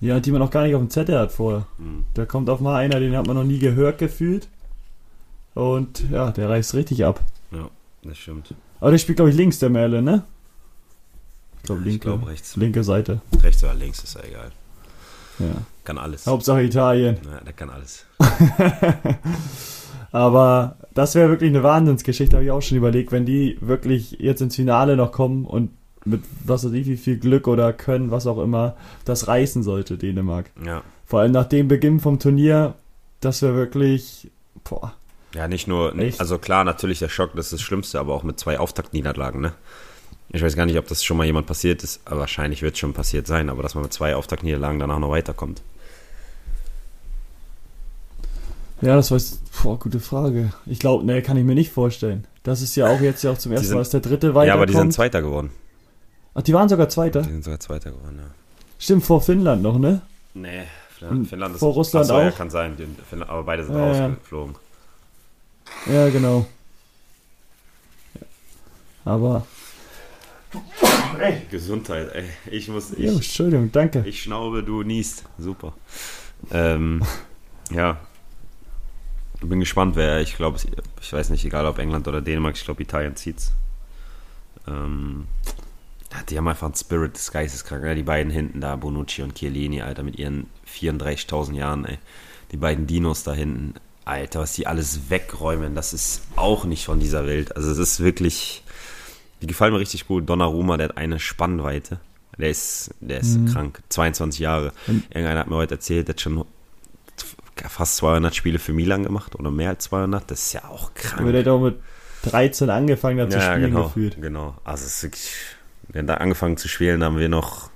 [0.00, 1.66] Ja, die man noch gar nicht auf dem Zettel hat vorher.
[1.78, 2.04] Mhm.
[2.14, 4.48] Da kommt auf mal einer, den hat man noch nie gehört gefühlt.
[5.54, 7.20] Und ja, der reißt richtig ab.
[7.50, 7.68] Ja,
[8.02, 8.54] das stimmt.
[8.80, 10.22] Aber der spielt, glaube ich, links, der Merle, ne?
[11.58, 12.56] Ich glaube, Ich linke, glaube rechts.
[12.56, 13.20] linke Seite.
[13.42, 14.52] Rechts oder links ist ja egal.
[15.38, 15.46] Ja.
[15.84, 16.26] Kann alles.
[16.26, 17.16] Hauptsache Italien.
[17.30, 18.04] Ja, der kann alles.
[20.12, 24.40] Aber das wäre wirklich eine Wahnsinnsgeschichte, habe ich auch schon überlegt, wenn die wirklich jetzt
[24.40, 25.70] ins Finale noch kommen und
[26.06, 29.98] mit was weiß ich, wie viel Glück oder Können, was auch immer, das reißen sollte,
[29.98, 30.50] Dänemark.
[30.64, 30.82] Ja.
[31.04, 32.74] Vor allem nach dem Beginn vom Turnier,
[33.20, 34.30] das wäre wirklich,
[34.64, 34.92] boah,
[35.34, 36.20] Ja, nicht nur, Echt?
[36.20, 39.52] also klar, natürlich der Schock, das ist das Schlimmste, aber auch mit zwei Auftaktniederlagen, ne?
[40.30, 42.80] Ich weiß gar nicht, ob das schon mal jemand passiert ist, aber wahrscheinlich wird es
[42.80, 45.62] schon passiert sein, aber dass man mit zwei Auftaktniederlagen danach noch weiterkommt.
[48.82, 50.52] Ja, das war jetzt, boah, gute Frage.
[50.66, 52.26] Ich glaube, ne, kann ich mir nicht vorstellen.
[52.42, 54.48] Das ist ja auch jetzt ja auch zum ersten sind- Mal, dass der dritte weiterkommt.
[54.48, 55.50] Ja, aber die sind Zweiter geworden.
[56.38, 57.22] Ach, die waren sogar Zweiter?
[57.22, 58.30] Die sind sogar Zweiter geworden, ja.
[58.78, 60.02] Stimmt, vor Finnland noch, ne?
[60.34, 62.36] Nee, Finnland, Finnland ist vor Russland Achso, ja, auch?
[62.36, 62.76] kann sein,
[63.08, 64.06] Finnland, aber beide sind Ja, ja.
[64.06, 64.54] rausgeflogen.
[65.86, 66.46] Ja, genau.
[69.06, 69.46] Aber,
[71.50, 72.24] Gesundheit, ey.
[72.50, 74.04] Ich muss, ja, ich, Entschuldigung, danke.
[74.06, 75.24] ich schnaube, du niest.
[75.38, 75.72] Super.
[76.50, 77.02] Ähm,
[77.70, 77.98] ja.
[79.40, 80.58] Bin gespannt, wer, ich glaube,
[81.00, 83.52] ich weiß nicht, egal ob England oder Dänemark, ich glaube, Italien zieht's.
[84.66, 85.26] Ähm,
[86.16, 87.84] ja, die haben einfach einen Spirit des Geisteskrank.
[87.84, 91.98] Ja, die beiden hinten da, Bonucci und Chiellini, Alter, mit ihren 34.000 Jahren, ey.
[92.52, 93.74] Die beiden Dinos da hinten,
[94.04, 97.56] Alter, was die alles wegräumen, das ist auch nicht von dieser Welt.
[97.56, 98.62] Also es ist wirklich,
[99.42, 100.28] die gefallen mir richtig gut.
[100.28, 101.98] Donnarumma, der hat eine Spannweite.
[102.38, 103.46] Der ist, der ist Mhm.
[103.52, 103.82] krank.
[103.88, 104.72] 22 Jahre.
[104.86, 106.44] Irgendeiner hat mir heute erzählt, der hat schon
[107.68, 110.30] fast 200 Spiele für Milan gemacht oder mehr als 200.
[110.30, 111.22] Das ist ja auch krank.
[111.22, 111.76] Aber der hat auch mit
[112.24, 114.20] 13 angefangen hat zu ja, spielen genau, gefühlt.
[114.20, 114.54] genau.
[114.64, 115.30] Also es ist wirklich,
[115.88, 117.70] wir haben da angefangen zu spielen, haben wir noch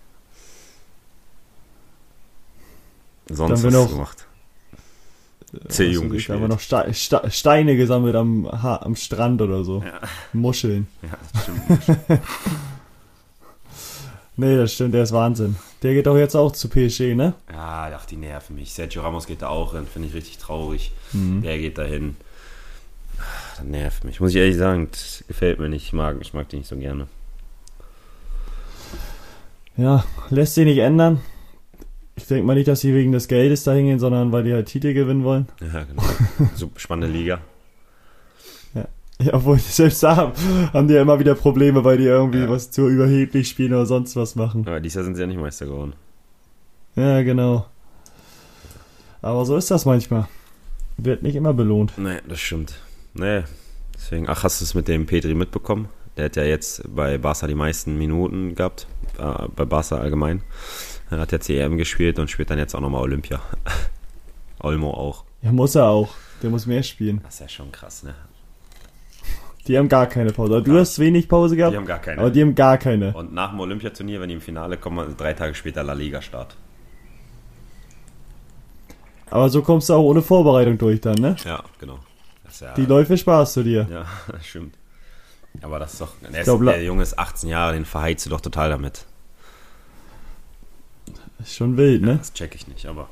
[3.29, 4.27] sonst was noch- gemacht.
[5.53, 6.49] Also, C-Jugend Da haben wir gespielt.
[6.49, 9.83] noch Ste Ste Steine gesammelt am, ha am Strand oder so.
[9.85, 10.01] Ja.
[10.33, 10.87] Muscheln.
[11.03, 12.20] Ja, das stimmt.
[14.37, 15.57] Nee, das stimmt, der ist Wahnsinn.
[15.83, 17.35] Der geht doch jetzt auch zu PSG, ne?
[17.53, 18.73] ja, ach, die nerven mich.
[18.73, 20.92] Sergio Ramos geht da auch hin, finde ich richtig traurig.
[21.12, 21.42] Mhm.
[21.42, 22.16] Der geht dahin.
[23.57, 24.18] Das nervt mich.
[24.18, 25.85] Muss ich ehrlich sagen, das gefällt mir nicht.
[25.85, 27.07] Ich mag, ich mag die nicht so gerne.
[29.81, 31.21] Ja, lässt sich nicht ändern.
[32.16, 34.66] Ich denke mal nicht, dass sie wegen des Geldes da hingehen, sondern weil die halt
[34.66, 35.47] Titel gewinnen wollen.
[35.61, 36.03] Ja, genau.
[36.55, 37.40] Super spannende Liga.
[39.23, 40.33] Ja, obwohl selbst da
[40.73, 42.49] haben die ja immer wieder Probleme, weil die irgendwie Ja.
[42.49, 44.66] was zu überheblich spielen oder sonst was machen.
[44.66, 45.95] Aber dieses Jahr sind sie ja nicht Meister geworden.
[46.97, 47.66] Ja, genau.
[49.23, 50.27] Aber so ist das manchmal.
[50.99, 51.93] Wird nicht immer belohnt.
[51.97, 52.75] Nee, das stimmt.
[53.14, 53.43] Nee,
[53.95, 55.88] deswegen, ach, hast du es mit dem Petri mitbekommen?
[56.20, 58.87] Der hat ja jetzt bei Barca die meisten Minuten gehabt,
[59.18, 60.42] äh, bei Barca allgemein.
[61.11, 63.40] Er hat jetzt die EM gespielt und spielt dann jetzt auch nochmal Olympia.
[64.61, 65.24] Olmo auch.
[65.40, 66.11] Ja, muss er auch.
[66.42, 67.22] Der muss mehr spielen.
[67.24, 68.14] Das ist ja schon krass, ne?
[69.66, 70.61] Die haben gar keine Pause.
[70.62, 70.80] Du Ja.
[70.80, 72.20] hast wenig Pause Die gehabt, haben gar keine.
[72.20, 73.14] aber die haben gar keine.
[73.14, 76.54] und nach dem Olympiaturnier, wenn die im Finale kommen, drei Tage später La Liga-Start.
[79.30, 81.37] Aber so kommst du auch ohne Vorbereitung durch dann, ne?
[81.46, 81.98] Ja, genau.
[82.61, 83.88] Ja, Die Läufe sparst du dir.
[83.90, 84.74] Ja, das stimmt.
[85.62, 86.12] Aber das ist doch.
[86.32, 89.04] Der, glaub, ist, der Junge ist 18 Jahre, den verheizt du doch total damit.
[91.40, 92.18] Ist schon wild, ne?
[92.18, 93.08] Das check ich nicht, aber.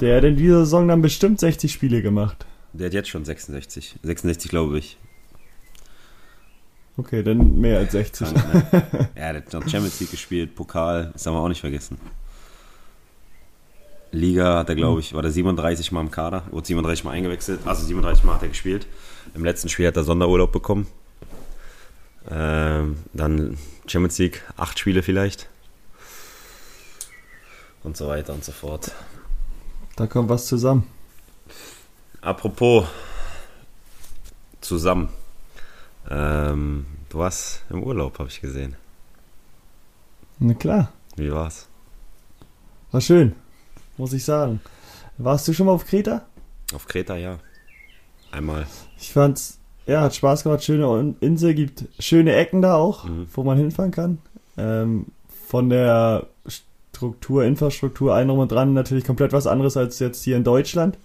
[0.00, 2.46] Der hat in dieser Saison dann bestimmt 60 Spiele gemacht.
[2.72, 3.96] Der hat jetzt schon 66.
[4.02, 4.96] 66, glaube ich.
[6.96, 8.34] Okay, dann mehr als 60.
[8.34, 9.08] Krank, ne?
[9.16, 11.98] ja, der hat noch Champions League gespielt, Pokal, das haben wir auch nicht vergessen.
[14.12, 17.60] Liga hat er, glaube ich, war der 37 Mal im Kader, wurde 37 Mal eingewechselt,
[17.64, 18.86] also 37 Mal hat er gespielt.
[19.34, 20.86] Im letzten Spiel hat er Sonderurlaub bekommen.
[22.28, 25.48] Ähm, dann Champions League, acht Spiele vielleicht.
[27.82, 28.92] Und so weiter und so fort.
[29.96, 30.86] Da kommt was zusammen.
[32.20, 32.86] Apropos
[34.60, 35.08] zusammen.
[36.10, 38.76] Ähm, du warst im Urlaub, habe ich gesehen.
[40.38, 41.68] Na klar, Wie war's?
[42.90, 43.34] war schön.
[44.00, 44.60] Muss ich sagen.
[45.18, 46.22] Warst du schon mal auf Kreta?
[46.74, 47.36] Auf Kreta, ja.
[48.32, 48.66] Einmal.
[48.98, 50.64] Ich fand's, ja, hat Spaß gemacht.
[50.64, 53.26] Schöne Insel, gibt schöne Ecken da auch, Mhm.
[53.34, 54.16] wo man hinfahren kann.
[54.56, 55.08] Ähm,
[55.46, 60.38] von der Struktur, Infrastruktur, allem drum und dran natürlich komplett was anderes als jetzt hier
[60.38, 60.96] in Deutschland.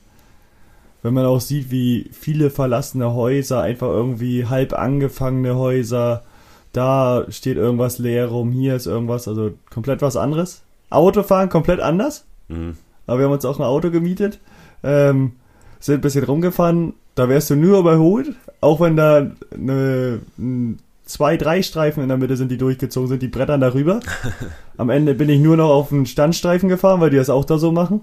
[1.04, 6.24] Wenn man auch sieht, wie viele verlassene Häuser, einfach irgendwie halb angefangene Häuser,
[6.72, 10.62] da steht irgendwas leer rum, hier ist irgendwas, also komplett was anderes.
[10.90, 12.24] Autofahren komplett anders.
[12.48, 12.78] Mhm.
[13.08, 14.40] Aber wir haben uns auch ein Auto gemietet,
[14.84, 15.34] ähm,
[15.80, 16.94] sind ein bisschen rumgefahren.
[17.16, 22.18] Da wärst du nur überholt, auch wenn da eine, ein, zwei, drei Streifen in der
[22.18, 24.00] Mitte sind, die durchgezogen sind, die brettern darüber.
[24.78, 27.58] Am Ende bin ich nur noch auf einen Standstreifen gefahren, weil die das auch da
[27.58, 28.02] so machen.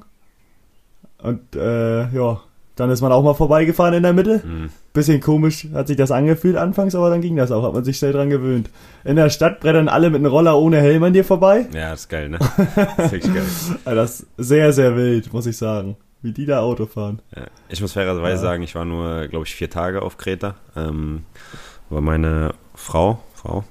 [1.18, 2.40] Und äh, ja,
[2.82, 4.42] dann ist man auch mal vorbeigefahren in der Mitte.
[4.44, 4.68] Mhm.
[4.92, 7.96] Bisschen komisch hat sich das angefühlt anfangs, aber dann ging das auch, hat man sich
[7.96, 8.68] schnell dran gewöhnt.
[9.04, 11.66] In der Stadt brettern alle mit einem Roller ohne Helm an dir vorbei.
[11.72, 12.38] Ja, das ist geil, ne?
[12.96, 13.42] Das ist geil.
[13.84, 15.96] Also Das ist sehr, sehr wild, muss ich sagen.
[16.20, 17.20] Wie die da Auto fahren.
[17.34, 17.42] Ja.
[17.68, 18.50] Ich muss fairerweise Ja.
[18.50, 20.54] sagen, ich war nur, glaube ich, vier Tage auf Kreta.
[20.76, 21.24] Ähm,
[21.90, 23.64] weil meine Frau Frau,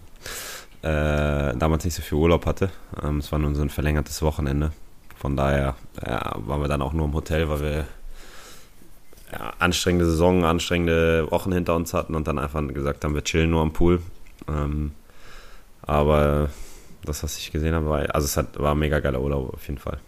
[0.81, 2.69] äh, damals nicht so viel Urlaub hatte.
[3.03, 4.71] Ähm, es war nur so ein verlängertes Wochenende.
[5.17, 7.85] Von daher ja, waren wir dann auch nur im Hotel, weil wir
[9.31, 13.49] ja, anstrengende Saison, anstrengende Wochen hinter uns hatten und dann einfach gesagt haben, wir chillen
[13.49, 14.01] nur am Pool.
[14.47, 14.91] Ähm,
[15.81, 16.49] aber
[17.05, 19.67] das, was ich gesehen habe, war, also es hat, war ein mega geiler Urlaub auf
[19.67, 19.99] jeden Fall.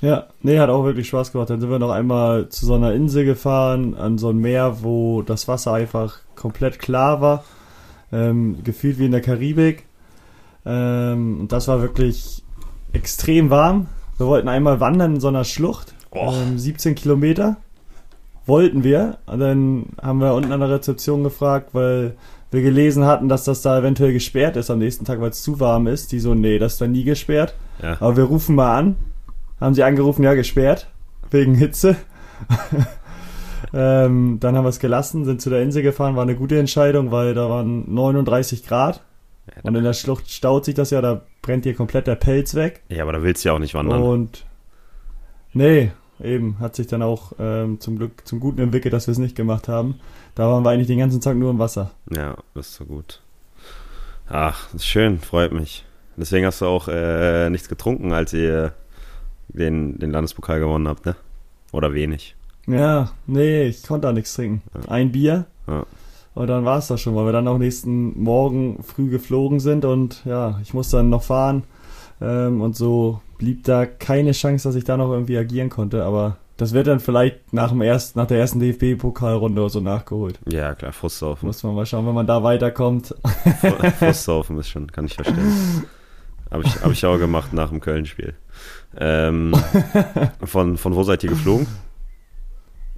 [0.00, 1.48] Ja, nee, hat auch wirklich Spaß gemacht.
[1.48, 5.22] Dann sind wir noch einmal zu so einer Insel gefahren, an so ein Meer, wo
[5.22, 7.44] das Wasser einfach komplett klar war.
[8.10, 9.84] Ähm, gefühlt wie in der Karibik.
[10.66, 12.42] Ähm, und das war wirklich
[12.92, 13.86] extrem warm.
[14.18, 15.94] Wir wollten einmal wandern in so einer Schlucht.
[16.10, 16.32] Oh.
[16.34, 17.56] Ähm, 17 Kilometer.
[18.46, 19.18] Wollten wir.
[19.26, 22.16] Und dann haben wir unten an der Rezeption gefragt, weil
[22.50, 25.58] wir gelesen hatten, dass das da eventuell gesperrt ist am nächsten Tag, weil es zu
[25.60, 26.12] warm ist.
[26.12, 27.54] Die so, nee, das ist da nie gesperrt.
[27.82, 27.96] Ja.
[28.00, 28.96] Aber wir rufen mal an.
[29.60, 30.88] Haben sie angerufen, ja, gesperrt.
[31.30, 31.96] Wegen Hitze.
[33.72, 37.10] ähm, dann haben wir es gelassen, sind zu der Insel gefahren, war eine gute Entscheidung,
[37.10, 39.02] weil da waren 39 Grad.
[39.62, 42.82] Und in der Schlucht staut sich das ja, da brennt dir komplett der Pelz weg.
[42.88, 44.02] Ja, aber da willst du ja auch nicht wandern.
[44.02, 44.44] Und
[45.52, 45.90] nee,
[46.22, 49.36] eben, hat sich dann auch ähm, zum Glück zum Guten entwickelt, dass wir es nicht
[49.36, 49.96] gemacht haben.
[50.34, 51.90] Da waren wir eigentlich den ganzen Tag nur im Wasser.
[52.10, 53.20] Ja, das ist so gut.
[54.28, 55.84] Ach, ist schön, freut mich.
[56.16, 58.72] Deswegen hast du auch äh, nichts getrunken, als ihr
[59.48, 61.16] den, den Landespokal gewonnen habt, ne?
[61.72, 62.36] Oder wenig.
[62.66, 64.62] Ja, nee, ich konnte da nichts trinken.
[64.88, 65.46] Ein Bier.
[65.66, 65.84] Ja.
[66.34, 69.84] Und dann war es das schon, weil wir dann auch nächsten Morgen früh geflogen sind
[69.84, 71.64] und ja, ich musste dann noch fahren.
[72.20, 76.04] Ähm, und so blieb da keine Chance, dass ich da noch irgendwie agieren konnte.
[76.04, 80.38] Aber das wird dann vielleicht nach, dem ersten, nach der ersten DFB-Pokalrunde oder so nachgeholt.
[80.48, 81.48] Ja, klar, Frustsaufen.
[81.48, 83.16] Muss man mal schauen, wenn man da weiterkommt.
[83.98, 85.84] Frustsaufen ist schon, kann ich verstehen.
[86.52, 88.34] Habe ich, hab ich auch gemacht nach dem Köln-Spiel.
[88.96, 89.56] Ähm,
[90.44, 91.66] von, von wo seid ihr geflogen?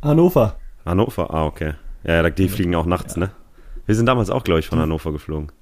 [0.02, 0.57] Hannover.
[0.85, 1.33] Hannover?
[1.33, 1.72] Ah, okay.
[2.02, 3.30] Ja, ja, die fliegen auch nachts, ne?
[3.87, 5.52] Wir sind damals auch, glaube ich, von Hannover geflogen.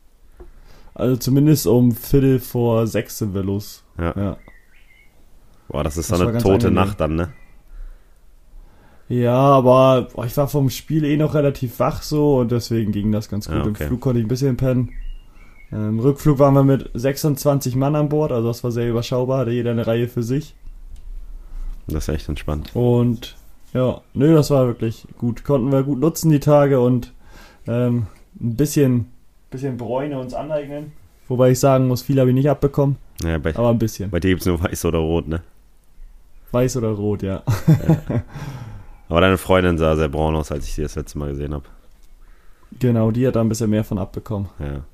[0.95, 3.85] Also zumindest um Viertel vor sechs sind wir los.
[3.97, 4.13] Ja.
[4.17, 4.37] Ja,
[5.73, 6.75] Boah, das ist Das eine tote angenehm.
[6.75, 7.29] Nacht dann, ne?
[9.09, 13.13] ja aber boah, ich war vom Spiel eh noch relativ wach so und deswegen ging
[13.13, 13.57] das ganz gut.
[13.57, 13.83] Ja, okay.
[13.83, 14.91] Im Flug konnte ich ein bisschen pennen.
[15.71, 19.53] Im Rückflug waren wir mit 26 Mann an Bord, also das war sehr überschaubar, hatte
[19.53, 20.55] jeder eine Reihe für sich.
[21.87, 22.71] Das ist echt entspannt.
[22.75, 23.37] Und
[23.73, 25.45] ja, nö, das war wirklich gut.
[25.45, 27.15] Konnten wir gut nutzen die Tage und
[27.67, 28.07] ähm,
[28.39, 29.07] ein bisschen,
[29.51, 30.93] bisschen Bräune uns aneignen.
[31.27, 34.11] Wobei ich sagen muss, viel habe ich nicht abbekommen, Ja, bei, aber ein bisschen.
[34.11, 35.41] bei dir gibt es nur weiß oder rot, ne?
[36.53, 37.43] Weiß oder rot, ja.
[39.09, 41.65] Aber deine Freundin sah sehr braun aus, als ich sie das letzte Mal gesehen habe.
[42.79, 44.49] Genau, die hat da ein bisschen mehr von abbekommen.
[44.59, 44.85] Ja.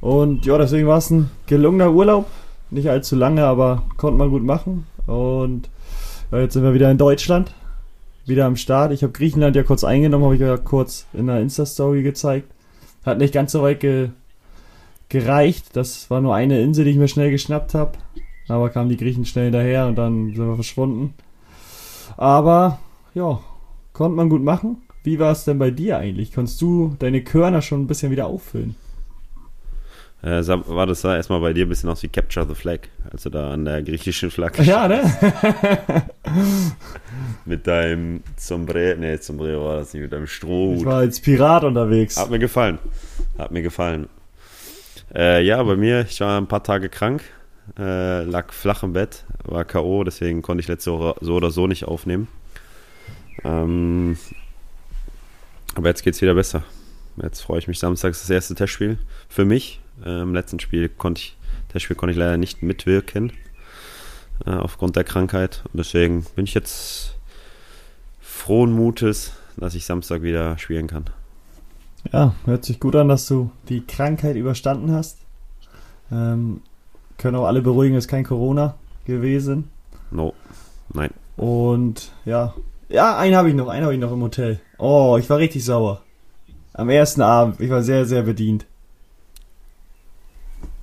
[0.00, 2.26] Und ja, deswegen war es ein gelungener Urlaub.
[2.70, 4.86] Nicht allzu lange, aber konnte man gut machen.
[5.06, 5.68] Und
[6.30, 7.54] ja, jetzt sind wir wieder in Deutschland.
[8.26, 8.92] Wieder am Start.
[8.92, 12.52] Ich habe Griechenland ja kurz eingenommen, habe ich ja kurz in einer Insta-Story gezeigt.
[13.04, 14.10] Hat nicht ganz so weit ge
[15.08, 15.74] gereicht.
[15.74, 17.92] Das war nur eine Insel, die ich mir schnell geschnappt habe.
[18.48, 21.14] Aber kamen die Griechen schnell hinterher und dann sind wir verschwunden.
[22.16, 22.78] Aber
[23.14, 23.40] ja,
[23.92, 24.78] konnte man gut machen.
[25.04, 26.32] Wie war es denn bei dir eigentlich?
[26.34, 28.74] Konntest du deine Körner schon ein bisschen wieder auffüllen?
[30.20, 33.22] Äh, war das da erstmal bei dir ein bisschen aus wie Capture the Flag, als
[33.22, 35.00] du da an der griechischen Flagge Ja, ne?
[37.44, 40.84] mit deinem Sombrero, nee, Sombrero war das nicht, mit deinem Ich Strohhut.
[40.84, 42.16] war als Pirat unterwegs.
[42.16, 42.78] Hat mir gefallen.
[43.38, 44.08] Hat mir gefallen.
[45.14, 47.22] Äh, ja, bei mir, ich war ein paar Tage krank,
[47.76, 51.66] äh, lag flach im Bett, war K.O., deswegen konnte ich letzte Woche so oder so
[51.66, 52.28] nicht aufnehmen.
[53.44, 54.16] Ähm,
[55.74, 56.64] aber jetzt geht's wieder besser.
[57.22, 57.78] Jetzt freue ich mich.
[57.78, 59.80] Samstag ist das erste Testspiel für mich.
[60.04, 61.36] Äh, Im letzten Spiel konnte ich,
[61.68, 63.32] Testspiel konnte ich leider nicht mitwirken
[64.46, 65.62] äh, aufgrund der Krankheit.
[65.72, 67.16] Und deswegen bin ich jetzt
[68.20, 71.04] frohen Mutes, dass ich Samstag wieder spielen kann.
[72.12, 75.18] Ja, hört sich gut an, dass du die Krankheit überstanden hast.
[76.10, 76.62] Ähm,
[77.18, 79.70] können auch alle beruhigen, es ist kein Corona gewesen.
[80.10, 80.32] No,
[80.94, 81.10] nein.
[81.36, 82.54] Und ja,
[82.88, 84.60] ja, einen habe ich noch, einen habe ich noch im Hotel.
[84.78, 86.02] Oh, ich war richtig sauer.
[86.72, 88.64] Am ersten Abend, ich war sehr, sehr bedient.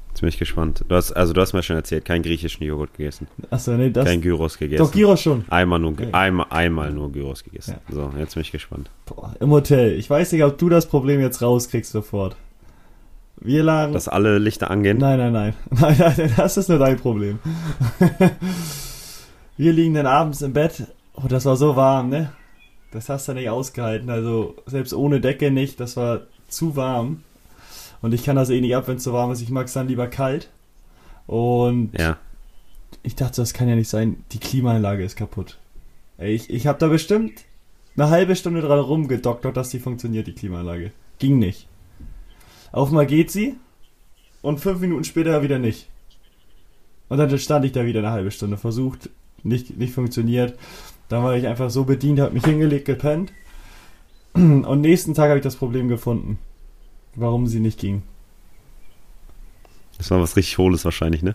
[0.09, 0.85] Jetzt bin ich gespannt.
[0.87, 3.27] Du hast, also du hast mir schon erzählt, keinen griechischen Joghurt gegessen.
[3.49, 4.05] Achso, nee, das.
[4.05, 4.81] kein Gyros gegessen.
[4.85, 5.43] Doch, Gyros schon.
[5.49, 6.07] Einmal nur, Okay.
[6.13, 7.75] einmal, einmal nur Gyros gegessen.
[7.89, 8.89] So, jetzt bin ich gespannt.
[9.05, 9.91] Boah, Im Hotel.
[9.99, 12.37] Ich weiß nicht, ob du das Problem jetzt rauskriegst sofort.
[13.37, 13.93] Wir lagen.
[13.93, 14.97] Dass alle Lichter angehen.
[14.97, 15.53] Nein, nein, nein.
[15.69, 17.39] Nein, nein, das ist nur dein Problem.
[19.57, 20.87] Wir liegen dann abends im Bett.
[21.13, 22.31] Oh, das war so warm, ne?
[22.91, 24.09] Das hast du nicht ausgehalten.
[24.09, 25.79] Also, selbst ohne Decke nicht.
[25.79, 27.23] Das war zu warm.
[28.01, 29.41] Und ich kann das eh nicht ab, wenn es so warm ist.
[29.41, 30.49] Ich mag es dann lieber kalt.
[31.27, 32.17] Und Ja,
[33.03, 34.23] ich dachte, das kann ja nicht sein.
[34.31, 35.57] Die Klimaanlage ist kaputt.
[36.17, 37.43] Ich, ich habe da bestimmt
[37.95, 40.91] eine halbe Stunde dran rumgedoktert, dass die funktioniert, die Klimaanlage.
[41.19, 41.67] Ging nicht.
[42.75, 43.55] Auf einmal geht sie
[44.41, 45.87] und fünf Minuten später wieder nicht.
[47.07, 49.09] Und dann stand ich da wieder eine halbe Stunde, versucht,
[49.43, 50.59] nicht, nicht funktioniert.
[51.07, 53.31] Dann war ich einfach so bedient, hab mich hingelegt, gepennt.
[54.33, 56.37] Und nächsten Tag habe ich das Problem gefunden,
[57.15, 58.03] warum sie nicht ging.
[59.97, 61.33] Das war was richtig Hohles wahrscheinlich, ne?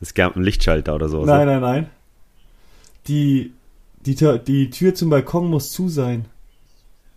[0.00, 1.26] Es gab einen Lichtschalter oder so.
[1.26, 1.90] Nein, nein, nein.
[3.06, 3.52] Die,
[4.00, 6.24] die, die Tür zum Balkon muss zu sein.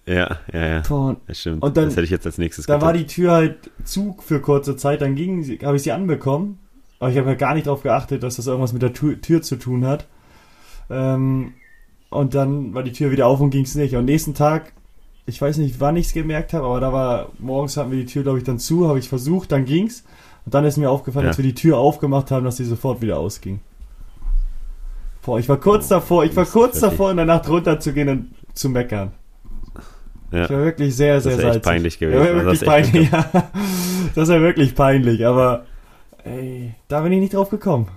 [0.09, 0.83] Ja, ja, ja.
[0.87, 1.61] Boah, Das stimmt.
[1.61, 4.39] Und dann- das hätte ich jetzt als nächstes Da war die Tür halt zu für
[4.41, 6.57] kurze Zeit, dann ging habe ich sie anbekommen.
[6.99, 9.41] Aber ich habe ja gar nicht darauf geachtet, dass das irgendwas mit der Tür, Tür
[9.41, 10.07] zu tun hat.
[10.89, 11.53] Ähm,
[12.09, 13.95] und dann war die Tür wieder auf und ging es nicht.
[13.95, 14.73] Und nächsten Tag,
[15.27, 18.05] ich weiß nicht, wann ich es gemerkt habe, aber da war, morgens hatten wir die
[18.07, 20.03] Tür, glaube ich, dann zu, habe ich versucht, dann ging's.
[20.45, 21.29] Und dann ist mir aufgefallen, Ja.
[21.29, 23.59] als wir die Tür aufgemacht haben, dass sie sofort wieder ausging.
[25.23, 28.69] Boah, ich war kurz davor, ich war kurz davor, in der Nacht runterzugehen und zu
[28.69, 29.11] meckern.
[30.31, 30.43] Ja.
[30.43, 31.63] Ich war wirklich sehr, sehr Das salzig.
[31.63, 32.23] peinlich gewesen.
[32.23, 33.29] Ja, wirklich das peinlich, ja.
[34.15, 35.65] Das wäre wirklich peinlich, aber
[36.23, 37.89] ey, da bin ich nicht drauf gekommen.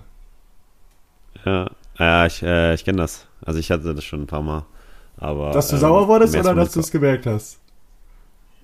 [1.45, 1.69] Ja,
[1.99, 3.27] ja ich, äh, ich kenne das.
[3.45, 4.65] Also ich hatte das schon ein paar Mal.
[5.17, 7.59] Aber, Dass du ähm, sauer wurdest oder dass du es gemerkt hast?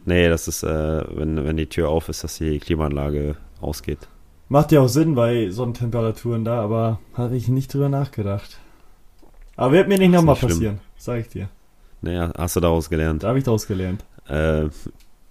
[0.05, 4.07] Nee, das ist, äh, wenn, wenn die Tür auf ist, dass die Klimaanlage ausgeht.
[4.47, 8.57] Macht ja auch Sinn bei Sonnentemperaturen da, aber habe ich nicht drüber nachgedacht.
[9.55, 11.49] Aber wird mir nicht nochmal passieren, sag ich dir.
[12.01, 13.23] Naja, hast du daraus gelernt?
[13.23, 14.03] Da habe ich daraus gelernt.
[14.27, 14.65] Äh,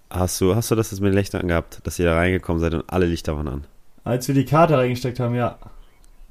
[0.09, 2.83] hast du, hast du das jetzt mit Lichtern gehabt, dass ihr da reingekommen seid und
[2.87, 3.63] alle Lichter waren an?
[4.03, 5.57] Als wir die Karte reingesteckt haben, ja,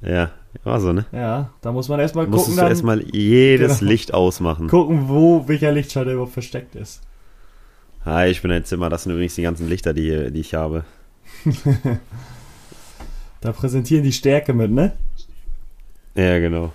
[0.01, 0.31] Ja,
[0.63, 1.05] war so, ne?
[1.11, 3.91] ja, da muss man erstmal gucken, Musstest du erstmal jedes Genau.
[3.91, 4.67] Licht ausmachen.
[4.67, 7.01] gucken, wo welcher Lichtschalter überhaupt versteckt ist.
[8.05, 10.83] Hi, ich bin dein Zimmer, das sind übrigens die ganzen Lichter, die, die ich habe.
[13.41, 14.91] Da präsentieren die Stärke mit, ne?
[16.15, 16.73] Ja, genau.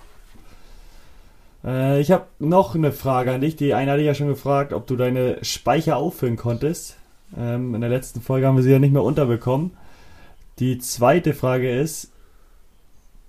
[1.65, 3.55] Äh, ich habe noch eine Frage an dich.
[3.55, 6.97] Die eine hatte ich ja schon gefragt, ob du deine Speicher auffüllen konntest.
[7.37, 9.71] Ähm, in der letzten Folge haben wir sie ja nicht mehr unterbekommen.
[10.59, 12.11] Die zweite Frage ist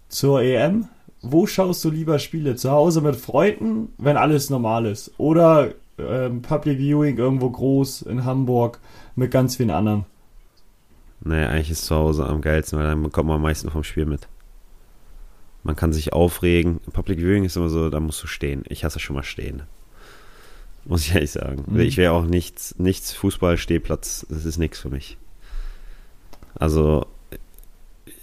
[0.09, 0.89] zur EM.
[1.23, 2.55] Wo schaust du lieber Spiele?
[2.55, 5.13] Zu Hause mit Freunden, wenn alles normal ist?
[5.19, 8.79] Oder ähm, Public Viewing irgendwo groß in Hamburg
[9.17, 10.05] mit ganz vielen anderen?
[11.25, 14.05] Nee, eigentlich ist zu Hause am geilsten, weil dann bekommt man am meisten vom Spiel
[14.05, 14.29] mit.
[15.67, 16.79] Man kann sich aufregen.
[16.93, 18.63] Public Viewing ist immer so, da musst du stehen.
[18.69, 19.65] Ich hasse schon mal stehen.
[20.85, 21.65] Muss ich ehrlich sagen.
[21.67, 21.81] Mhm.
[21.81, 25.17] Ich wäre auch nichts, nichts Fußball-Stehplatz, das ist nichts für mich.
[26.55, 27.07] Also,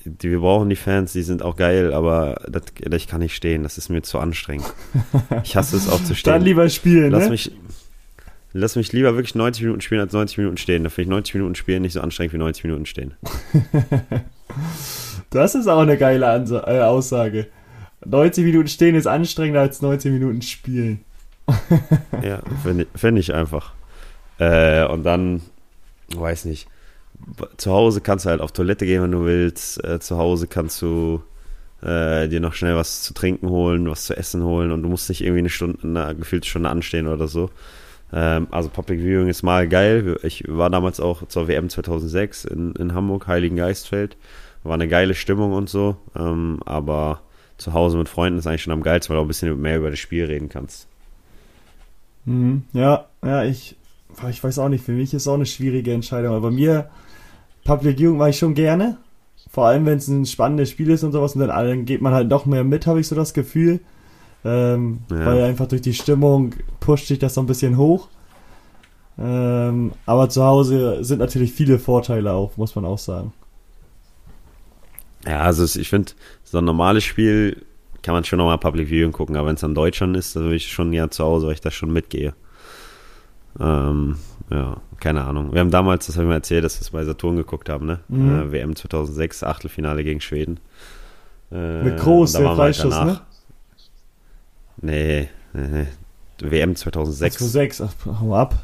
[0.05, 2.63] die, wir brauchen die Fans, die sind auch geil, aber das,
[2.95, 4.73] ich kann nicht stehen, das ist mir zu anstrengend.
[5.43, 6.31] Ich hasse es auch zu stehen.
[6.31, 7.31] Dann lieber spielen, Lass ne?
[7.31, 7.51] mich,
[8.53, 10.85] lass mich lieber wirklich 90 Minuten spielen als 90 Minuten stehen.
[10.85, 13.15] Da finde ich 90 Minuten spielen nicht so anstrengend wie 90 Minuten stehen.
[15.33, 17.47] Das ist auch eine geile Ansa äh, Aussage.
[18.05, 21.03] 90 Minuten stehen ist anstrengender als 90 Minuten spielen.
[22.23, 23.73] Ja, finde ich, find ich einfach.
[24.37, 25.41] Äh, und dann,
[26.15, 26.69] weiß nicht,
[27.57, 29.83] zu Hause kannst du halt auf Toilette gehen, wenn du willst.
[29.83, 31.21] Äh, zu Hause kannst du
[31.81, 35.09] äh, dir noch schnell was zu trinken holen, was zu essen holen und du musst
[35.09, 37.49] nicht irgendwie eine Stunde, eine gefühlte Stunde anstehen oder so.
[38.13, 40.17] Ähm, also Public Viewing ist mal geil.
[40.23, 44.15] Ich war damals auch zur WM 2006 in, in Hamburg, Heiligen Geistfeld.
[44.63, 45.97] War eine geile Stimmung und so.
[46.15, 47.21] Ähm, aber
[47.57, 49.77] zu Hause mit Freunden ist eigentlich schon am geilsten, weil du auch ein bisschen mehr
[49.77, 50.87] über das Spiel reden kannst.
[52.25, 52.63] Mhm.
[52.73, 53.75] Ja, ja, ich,
[54.29, 56.31] ich weiß auch nicht, für mich ist auch eine schwierige Entscheidung.
[56.33, 56.89] Aber bei mir,
[57.65, 58.97] Public Viewing mache ich schon gerne.
[59.51, 61.35] Vor allem, wenn es ein spannendes Spiel ist und sowas.
[61.35, 63.81] Und dann, dann geht man halt noch mehr mit, habe ich so das Gefühl.
[64.45, 65.25] Ähm, Ja.
[65.25, 68.07] Weil einfach durch die Stimmung pusht sich das so ein bisschen hoch.
[69.19, 73.31] Ähm, aber zu Hause sind natürlich viele Vorteile auch, muss man auch sagen.
[75.25, 76.11] Ja, also ich finde,
[76.43, 77.65] so ein normales Spiel
[78.01, 80.55] kann man schon nochmal Public Viewing gucken, aber wenn es an Deutschland ist, dann will
[80.55, 82.33] ich schon ja zu Hause, weil ich da schon mitgehe.
[83.59, 84.17] Ähm,
[84.49, 85.53] ja, keine Ahnung.
[85.53, 87.85] Wir haben damals, das habe ich mal erzählt, dass wir es bei Saturn geguckt haben,
[87.85, 87.99] ne?
[88.09, 88.39] Mhm.
[88.41, 90.59] Äh, WM 2006, Achtelfinale gegen Schweden.
[91.51, 93.21] Äh, Mit Groß, der halt Freischuss, ne?
[94.81, 95.87] Nee, nee, nee.
[96.41, 97.37] WM 2006.
[97.39, 97.81] 6.
[97.81, 98.55] Ach, hau ab.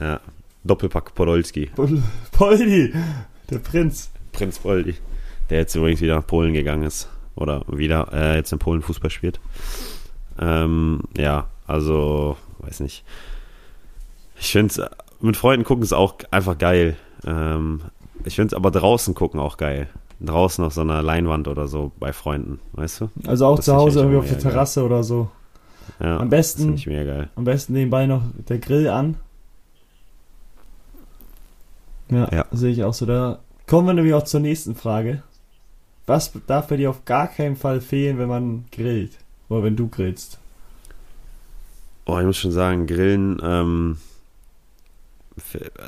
[0.00, 0.20] Ja.
[0.64, 1.66] Doppelpack Podolski.
[1.74, 2.02] Pol-
[2.32, 2.94] Poldi,
[3.50, 4.10] der Prinz.
[4.32, 4.94] Prinz Poldi.
[5.50, 7.08] Der jetzt übrigens wieder nach Polen gegangen ist.
[7.36, 9.40] Oder wieder äh, jetzt in Polen Fußball spielt.
[10.38, 13.04] Ähm, ja, also, weiß nicht.
[14.38, 14.80] Ich finde es,
[15.20, 16.96] mit Freunden gucken ist auch einfach geil.
[17.26, 17.82] Ähm,
[18.24, 19.88] ich finde es aber draußen gucken auch geil.
[20.20, 23.10] Draußen auf so einer Leinwand oder so bei Freunden, weißt du?
[23.26, 25.28] Also auch Das zu Hause irgendwie auf der Terrasse oder so.
[26.00, 27.28] Ja, Am Das besten, finde ich mega geil.
[27.36, 29.16] am besten nebenbei noch der Grill an.
[32.10, 32.46] Ja, Ja.
[32.52, 33.04] sehe ich auch so.
[33.06, 35.22] Da kommen wir nämlich auch zur nächsten Frage.
[36.06, 39.18] Was darf bei dir auf gar keinen Fall fehlen, wenn man grillt?
[39.48, 40.38] Oder wenn du grillst?
[42.04, 43.98] Oh, ich muss schon sagen, Grillen ähm,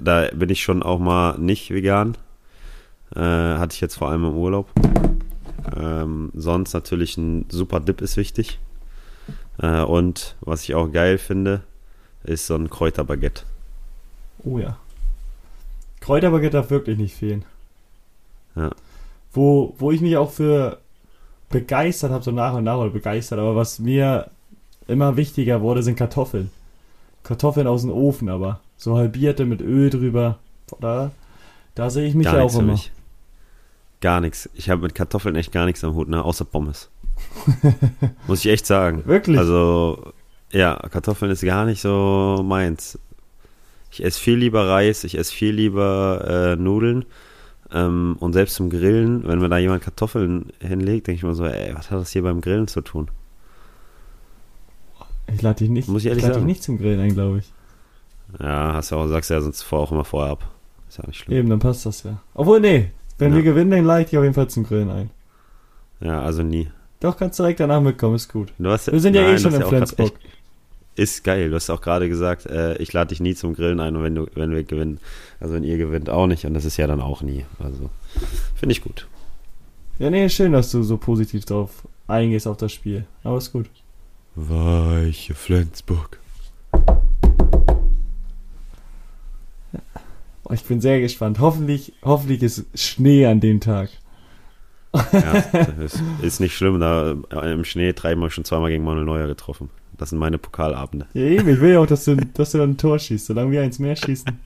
[0.02, 2.16] Da bin ich schon auch mal nicht vegan.
[3.14, 4.68] Äh, hatte ich jetzt vor allem im Urlaub.
[5.76, 8.58] Ähm, sonst natürlich ein super Dip ist wichtig.
[9.58, 11.62] Äh, und was ich auch geil finde,
[12.24, 13.44] ist so ein Kräuterbaguette.
[14.44, 14.76] Oh ja.
[16.00, 17.44] Kräuterbaguette darf wirklich nicht fehlen.
[18.56, 18.72] Ja.
[19.38, 20.78] Wo, wo ich mich auch für
[21.48, 24.30] begeistert habe, so nach und nach oder begeistert, aber was mir
[24.88, 26.50] immer wichtiger wurde, sind Kartoffeln.
[27.22, 30.40] Kartoffeln aus dem Ofen, aber so halbierte mit Öl drüber.
[30.80, 31.12] Da,
[31.76, 32.72] da sehe ich mich ja auch für immer.
[32.72, 32.90] mich.
[34.00, 34.50] Gar nichts.
[34.54, 36.24] Ich habe mit Kartoffeln echt gar nichts am Hut, ne?
[36.24, 36.90] Außer Pommes.
[38.26, 39.04] Muss ich echt sagen.
[39.06, 39.38] Wirklich?
[39.38, 40.12] Also,
[40.50, 42.98] ja, Kartoffeln ist gar nicht so meins.
[43.92, 47.04] Ich esse viel lieber Reis, ich esse viel lieber äh, Nudeln.
[47.72, 51.44] Ähm, und selbst zum Grillen, wenn mir da jemand Kartoffeln hinlegt, denke ich mir so,
[51.44, 53.08] ey, was hat das hier beim Grillen zu tun?
[55.32, 57.52] Ich lade dich nicht, Muss ich ehrlich lade dich nicht zum Grillen ein, glaube ich.
[58.40, 60.48] Ja, hast du auch, sagst ja sonst vor auch immer vorher ab.
[60.88, 61.36] Ist ja nicht schlimm.
[61.36, 62.18] Eben, dann passt das ja.
[62.34, 63.36] Obwohl, nee, wenn Ja.
[63.36, 65.10] wir gewinnen, dann lade ich dich auf jeden Fall zum Grillen ein.
[66.00, 66.70] Ja, also nie.
[67.00, 68.52] Doch, kannst direkt danach mitkommen, ist gut.
[68.58, 70.12] Wir sind ja eh du schon in Flensburg.
[70.14, 70.37] echt-
[70.98, 71.48] Ist geil.
[71.50, 74.16] Du hast auch gerade gesagt, äh, ich lade dich nie zum Grillen ein und wenn,
[74.16, 74.98] du, wenn wir gewinnen,
[75.38, 76.44] also wenn ihr gewinnt, auch nicht.
[76.44, 77.44] Und das ist ja dann auch nie.
[77.60, 77.88] Also,
[78.56, 79.06] finde ich gut.
[80.00, 83.04] Ja, nee, schön, dass du so positiv drauf eingehst auf das Spiel.
[83.22, 83.70] Aber ist gut.
[84.34, 86.18] Weiche Flensburg.
[90.42, 91.38] Oh, ich bin sehr gespannt.
[91.38, 93.90] Hoffentlich, hoffentlich ist Schnee an dem Tag.
[94.94, 95.32] Ja,
[95.84, 96.80] ist, ist nicht schlimm.
[96.80, 99.70] Da äh, im Schnee treiben wir schon zweimal gegen Manuel Neuer getroffen.
[99.96, 101.06] Das sind meine Pokalabende.
[101.12, 103.50] Ja, eben, ich will ja auch, dass du, dass du dann ein Tor schießt, solange
[103.50, 104.38] wir eins mehr schießen.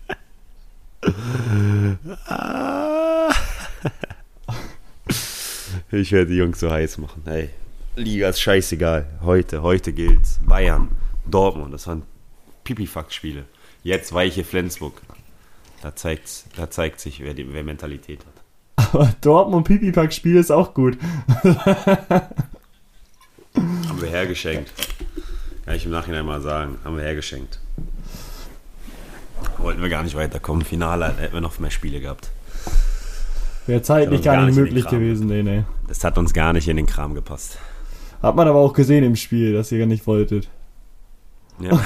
[5.91, 7.23] Ich werde die Jungs so heiß machen.
[7.27, 7.51] Hey,
[7.97, 9.07] Liga ist scheißegal.
[9.23, 10.41] Heute, heute gilt's.
[10.47, 10.89] Bayern,
[11.27, 12.03] Dortmund, das waren
[12.65, 13.45] Pipifax-Spiele.
[13.83, 15.03] Jetzt weiche Flensburg.
[15.83, 18.32] Da, zeigt's, da zeigt sich, wer, die, wer Mentalität hat.
[18.93, 20.99] Aber Dortmund Pipipack Spiel ist auch gut.
[21.45, 22.31] Haben
[24.01, 24.73] wir hergeschenkt.
[25.65, 26.79] Kann ich im Nachhinein mal sagen.
[26.85, 27.61] Haben wir hergeschenkt.
[29.59, 30.65] Wollten wir gar nicht weiterkommen.
[30.65, 32.31] Finale hätten wir noch mehr Spiele gehabt.
[33.67, 35.63] Wäre zeitlich gar, gar nicht möglich gewesen, nee, nee.
[35.87, 37.59] Das hat uns gar nicht in den Kram gepasst.
[38.21, 40.49] Hat man aber auch gesehen im Spiel, dass ihr gar nicht wolltet.
[41.61, 41.71] Ja.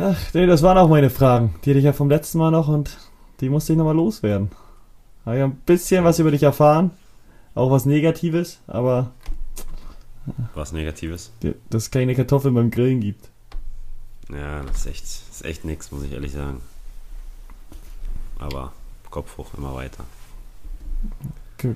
[0.00, 1.56] Ach, nee, das waren auch meine Fragen.
[1.64, 2.96] Die hatte ich ja vom letzten Mal noch und
[3.40, 4.50] die musste ich nochmal loswerden.
[5.26, 6.92] Habe ja ein bisschen was über dich erfahren.
[7.56, 9.10] Auch was Negatives, aber
[10.54, 11.32] Was Negatives?
[11.40, 13.28] dass es keine Kartoffeln beim Grillen gibt.
[14.30, 16.60] Ja, das ist echt, das ist echt nix, muss ich ehrlich sagen.
[18.38, 18.72] Aber
[19.10, 20.04] Kopf hoch, immer weiter.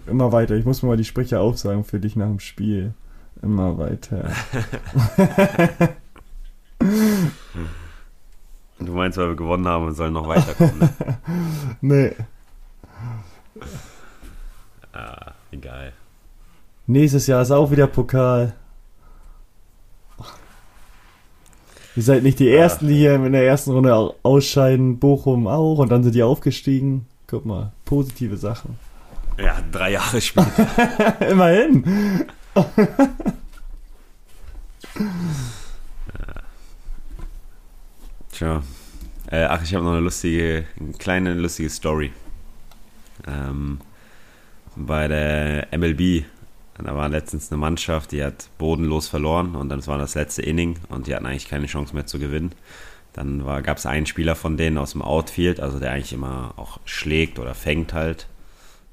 [0.06, 0.54] Immer weiter.
[0.54, 2.94] Ich muss mir mal die Sprüche aufsagen für dich nach dem Spiel.
[3.42, 4.30] Immer weiter.
[8.82, 10.90] Und du meinst, weil wir gewonnen haben und sollen noch weiterkommen, ne?
[11.80, 12.12] Nee.
[14.92, 15.92] ah, egal.
[16.86, 18.54] Nächstes Jahr ist auch wieder Pokal.
[21.94, 24.98] Ihr seid nicht die Ersten, die hier in der ersten Runde au- ausscheiden.
[24.98, 27.06] Bochum auch und dann sind die aufgestiegen.
[27.26, 28.78] Guck mal, positive Sachen.
[29.38, 31.20] Ja, drei Jahre später.
[31.30, 32.24] Immerhin.
[38.32, 38.62] Tja.
[39.32, 42.12] Äh, ach, ich habe noch eine lustige, eine kleine lustige Story.
[43.26, 43.80] Ähm,
[44.76, 46.24] bei der MLB,
[46.76, 50.78] da war letztens eine Mannschaft, die hat bodenlos verloren und dann war das letzte Inning
[50.90, 52.52] und die hatten eigentlich keine Chance mehr zu gewinnen.
[53.14, 56.78] Dann gab es einen Spieler von denen aus dem Outfield, also der eigentlich immer auch
[56.84, 58.26] schlägt oder fängt halt.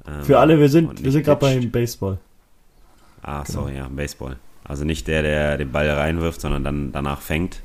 [0.08, 2.18] Ähm, Für alle, wir sind, wir sind gerade beim Baseball.
[3.22, 3.60] Ah, Genau.
[3.62, 4.38] sorry, ja, Baseball.
[4.64, 7.62] Also nicht der, der den Ball reinwirft, sondern dann danach fängt.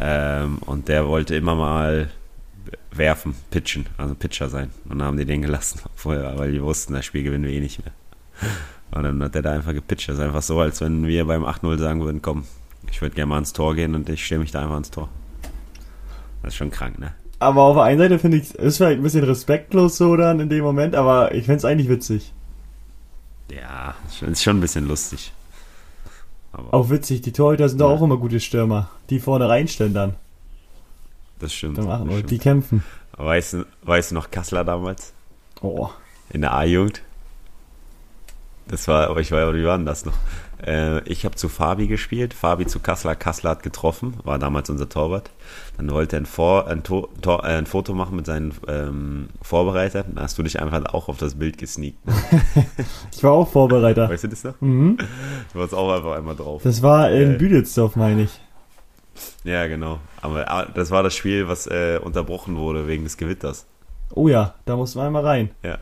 [0.00, 2.10] Ähm, und der wollte immer mal
[2.90, 4.70] werfen, pitchen, also Pitcher sein.
[4.84, 7.60] Und dann haben die den gelassen, vorher, weil die wussten, das Spiel gewinnen wir eh
[7.60, 7.92] nicht mehr.
[8.90, 10.08] Und dann hat der da einfach gepitcht.
[10.08, 12.44] Das ist einfach so, als wenn wir beim 8-0 sagen würden, komm,
[12.90, 15.08] ich würde gerne mal ans Tor gehen und ich stelle mich da einfach ans Tor.
[16.42, 17.12] Das ist schon krank, ne?
[17.40, 20.48] Aber auf der einen Seite finde ich, ist vielleicht ein bisschen respektlos so dann in
[20.48, 22.32] dem Moment, aber ich find's eigentlich witzig.
[23.52, 23.94] Ja,
[24.28, 25.32] ist schon ein bisschen lustig.
[26.58, 27.96] Aber Auch witzig, die Torhüter sind doch Ja.
[27.96, 28.88] auch immer gute Stürmer.
[29.10, 30.14] Die vorne reinstellen dann.
[31.38, 31.78] das stimmt.
[31.78, 32.30] Dann machen das stimmt.
[32.32, 32.84] Die kämpfen.
[33.16, 35.12] Weißt, du, weißt du noch Kassler damals?
[35.60, 35.88] Oh.
[36.30, 37.02] In der A-Jugend.
[38.68, 40.12] Das war, aber ich war, wie war denn das noch?
[40.64, 44.88] Äh, ich habe zu Fabi gespielt, Fabi zu Kassler, Kassler hat getroffen, war damals unser
[44.88, 45.30] Torwart.
[45.76, 49.28] Dann wollte er ein, Vor, ein, Tor, Tor, äh, ein Foto machen mit seinen ähm,
[49.42, 50.06] Vorbereitern.
[50.14, 52.04] Dann hast du dich einfach auch auf das Bild gesneakt.
[52.06, 52.14] Ne?
[53.12, 54.08] Ich war auch Vorbereiter.
[54.08, 54.60] Weißt du das noch?
[54.60, 54.98] Mhm.
[55.52, 56.62] Du warst auch einfach einmal drauf.
[56.62, 57.38] Das war in Geil.
[57.38, 58.40] Büdelsdorf, meine ich.
[59.44, 59.98] Ja, genau.
[60.20, 63.66] Aber ah, das war das Spiel, was äh, unterbrochen wurde wegen des Gewitters.
[64.14, 65.50] Oh ja, da mussten wir einmal rein.
[65.62, 65.78] Ja.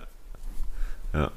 [1.12, 1.30] Ja.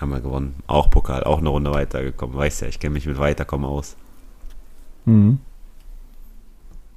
[0.00, 0.54] Haben wir gewonnen.
[0.66, 2.36] Auch Pokal, auch eine Runde weitergekommen.
[2.36, 3.96] Weißt ja, ich kenne mich mit Weiterkommen aus.
[5.04, 5.38] Mhm.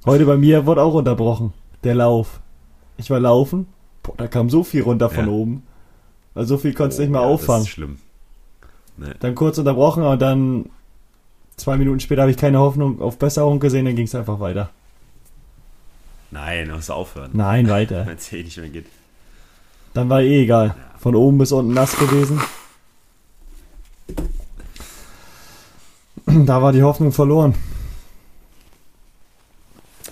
[0.04, 1.52] Heute bei mir wurde auch unterbrochen.
[1.84, 2.40] Der Lauf.
[2.96, 3.66] Ich war laufen.
[4.02, 5.30] Boah, da kam so viel runter von Ja.
[5.32, 5.62] oben.
[6.34, 7.60] Also so viel konntest du nicht mehr ja, auffangen.
[7.62, 7.98] Das ist schlimm.
[8.96, 9.12] Nee.
[9.20, 10.70] Dann kurz unterbrochen und dann
[11.56, 14.70] zwei Minuten später habe ich keine Hoffnung auf Besserung gesehen, dann ging es einfach weiter.
[16.30, 17.30] Nein, musst du aufhören.
[17.32, 18.06] Nein, weiter.
[18.06, 18.86] Wenn es eh nicht mehr geht.
[19.94, 20.74] Dann war eh egal.
[20.98, 22.40] Von oben bis unten nass gewesen.
[26.46, 27.54] Da war die Hoffnung verloren.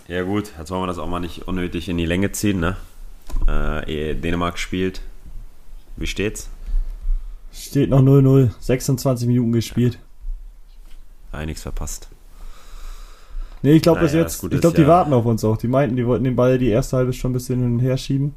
[0.08, 2.76] Ja gut, jetzt wollen wir das auch mal nicht unnötig in die Länge ziehen, ne?
[3.46, 5.00] Äh, Dänemark spielt.
[5.96, 6.48] Wie steht's?
[7.52, 8.50] Steht noch 0-0.
[8.60, 9.98] 26 Minuten gespielt.
[11.32, 12.08] Ah, nichts verpasst.
[13.62, 14.44] Nee, ich glaube Naja, jetzt.
[14.44, 15.56] Ich glaube, die ja- warten auf uns auch.
[15.56, 17.96] Die meinten, die wollten den Ball die erste halbe schon ein bisschen hin und her
[17.96, 18.34] schieben.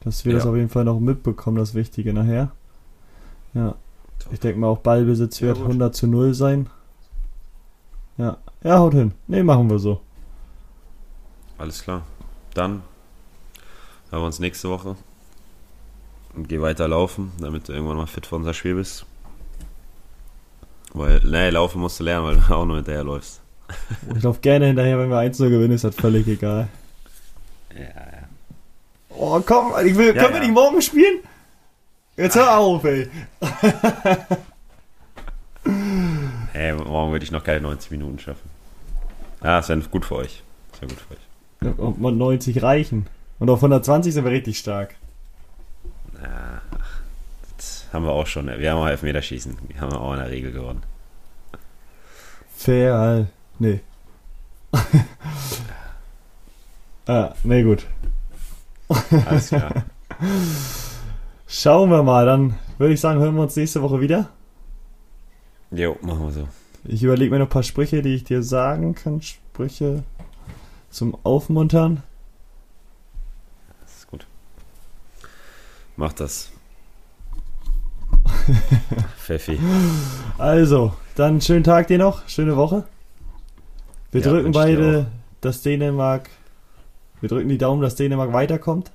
[0.00, 0.38] Dass wir Ja.
[0.38, 2.50] das auf jeden Fall noch mitbekommen, das Wichtige nachher.
[3.54, 3.74] Ja.
[4.32, 5.66] Ich denke mal, auch Ballbesitz Ja, wird gut.
[5.68, 6.68] 100 zu 0 sein.
[8.16, 8.36] Ja.
[8.62, 9.12] Ja, haut hin.
[9.26, 10.00] Nee, machen wir so.
[11.58, 12.02] Alles klar.
[12.54, 12.82] Dann
[14.10, 14.96] hören wir uns nächste Woche.
[16.34, 19.06] Und geh weiter laufen, damit du irgendwann mal fit für unser Spiel bist.
[20.92, 23.40] Weil, nee, laufen musst du lernen, weil du auch nur hinterher läufst.
[24.16, 26.68] Ich laufe gerne hinterher, wenn wir 1-0 gewinnen, ist das völlig egal.
[27.74, 28.28] Ja, ja.
[29.10, 30.46] Oh, komm, ich will, Ja, können wir ja.
[30.46, 31.18] nicht morgen spielen?
[32.16, 33.08] Jetzt hör auf, ey.
[36.54, 38.48] Hey, morgen würde ich noch keine 90 Minuten schaffen.
[39.42, 40.44] Ja, das wäre gut für euch.
[40.70, 41.78] Das wäre gut für euch.
[41.80, 43.08] Ob man 90 reichen.
[43.40, 44.94] Und auf 120 sind wir richtig stark.
[46.22, 46.62] Ja,
[47.56, 48.46] das haben wir auch schon.
[48.46, 49.56] Wir haben auch Elfmeterschießen.
[49.68, 50.84] Die haben wir auch in der Regel gewonnen.
[52.56, 53.26] Fair,
[53.58, 53.80] nee.
[57.06, 57.84] ah, nee, gut.
[59.26, 59.72] Alles klar.
[61.48, 64.28] Schauen wir mal, dann würde ich sagen, hören wir uns nächste Woche wieder.
[65.74, 66.48] Jo, machen wir so.
[66.84, 69.22] Ich überlege mir noch ein paar Sprüche, die ich dir sagen kann.
[69.22, 70.02] Sprüche
[70.90, 72.02] zum Aufmuntern.
[73.82, 74.26] Das ist gut.
[75.96, 76.50] Mach das.
[79.18, 79.58] Pfeffi.
[80.38, 82.84] Also, dann schönen Tag dir noch, schöne Woche.
[84.12, 85.06] Wir Ja, drücken beide,
[85.40, 86.28] dass Dänemark,
[87.20, 88.92] wir drücken die Daumen, dass Dänemark weiterkommt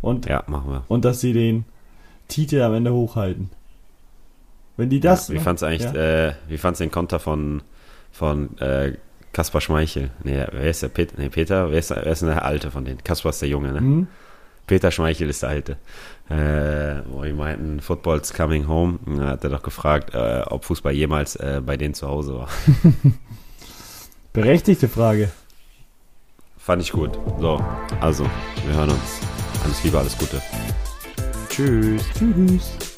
[0.00, 0.84] und, Ja, machen wir.
[0.88, 1.64] und dass sie den
[2.28, 3.50] Titel am Ende hochhalten.
[4.82, 6.26] Wenn die das, ja, wie fandst du eigentlich, Ja.
[6.28, 7.62] äh, wie fandst du den Konter von,
[8.10, 8.94] von äh,
[9.32, 10.10] Kaspar Schmeichel?
[10.24, 10.88] Nee, wer ist der?
[10.88, 12.98] Peter, nee, Peter, wer ist, der, wer ist denn der Alte von denen?
[13.04, 13.78] Kaspar ist der Junge, ne?
[13.78, 14.06] Hm?
[14.66, 15.76] Peter Schmeichel ist der Alte.
[16.28, 18.98] Äh, wo die meinten, Football's coming home.
[19.06, 22.48] Da hat er doch gefragt, äh, ob Fußball jemals äh, bei denen zu Hause war.
[24.32, 25.30] Berechtigte Frage.
[26.58, 27.16] Fand ich gut.
[27.40, 27.64] So,
[28.00, 28.24] also,
[28.66, 29.20] wir hören uns.
[29.62, 30.42] Alles Liebe, alles Gute.
[31.48, 32.02] Tschüss.
[32.18, 32.91] Tschüss.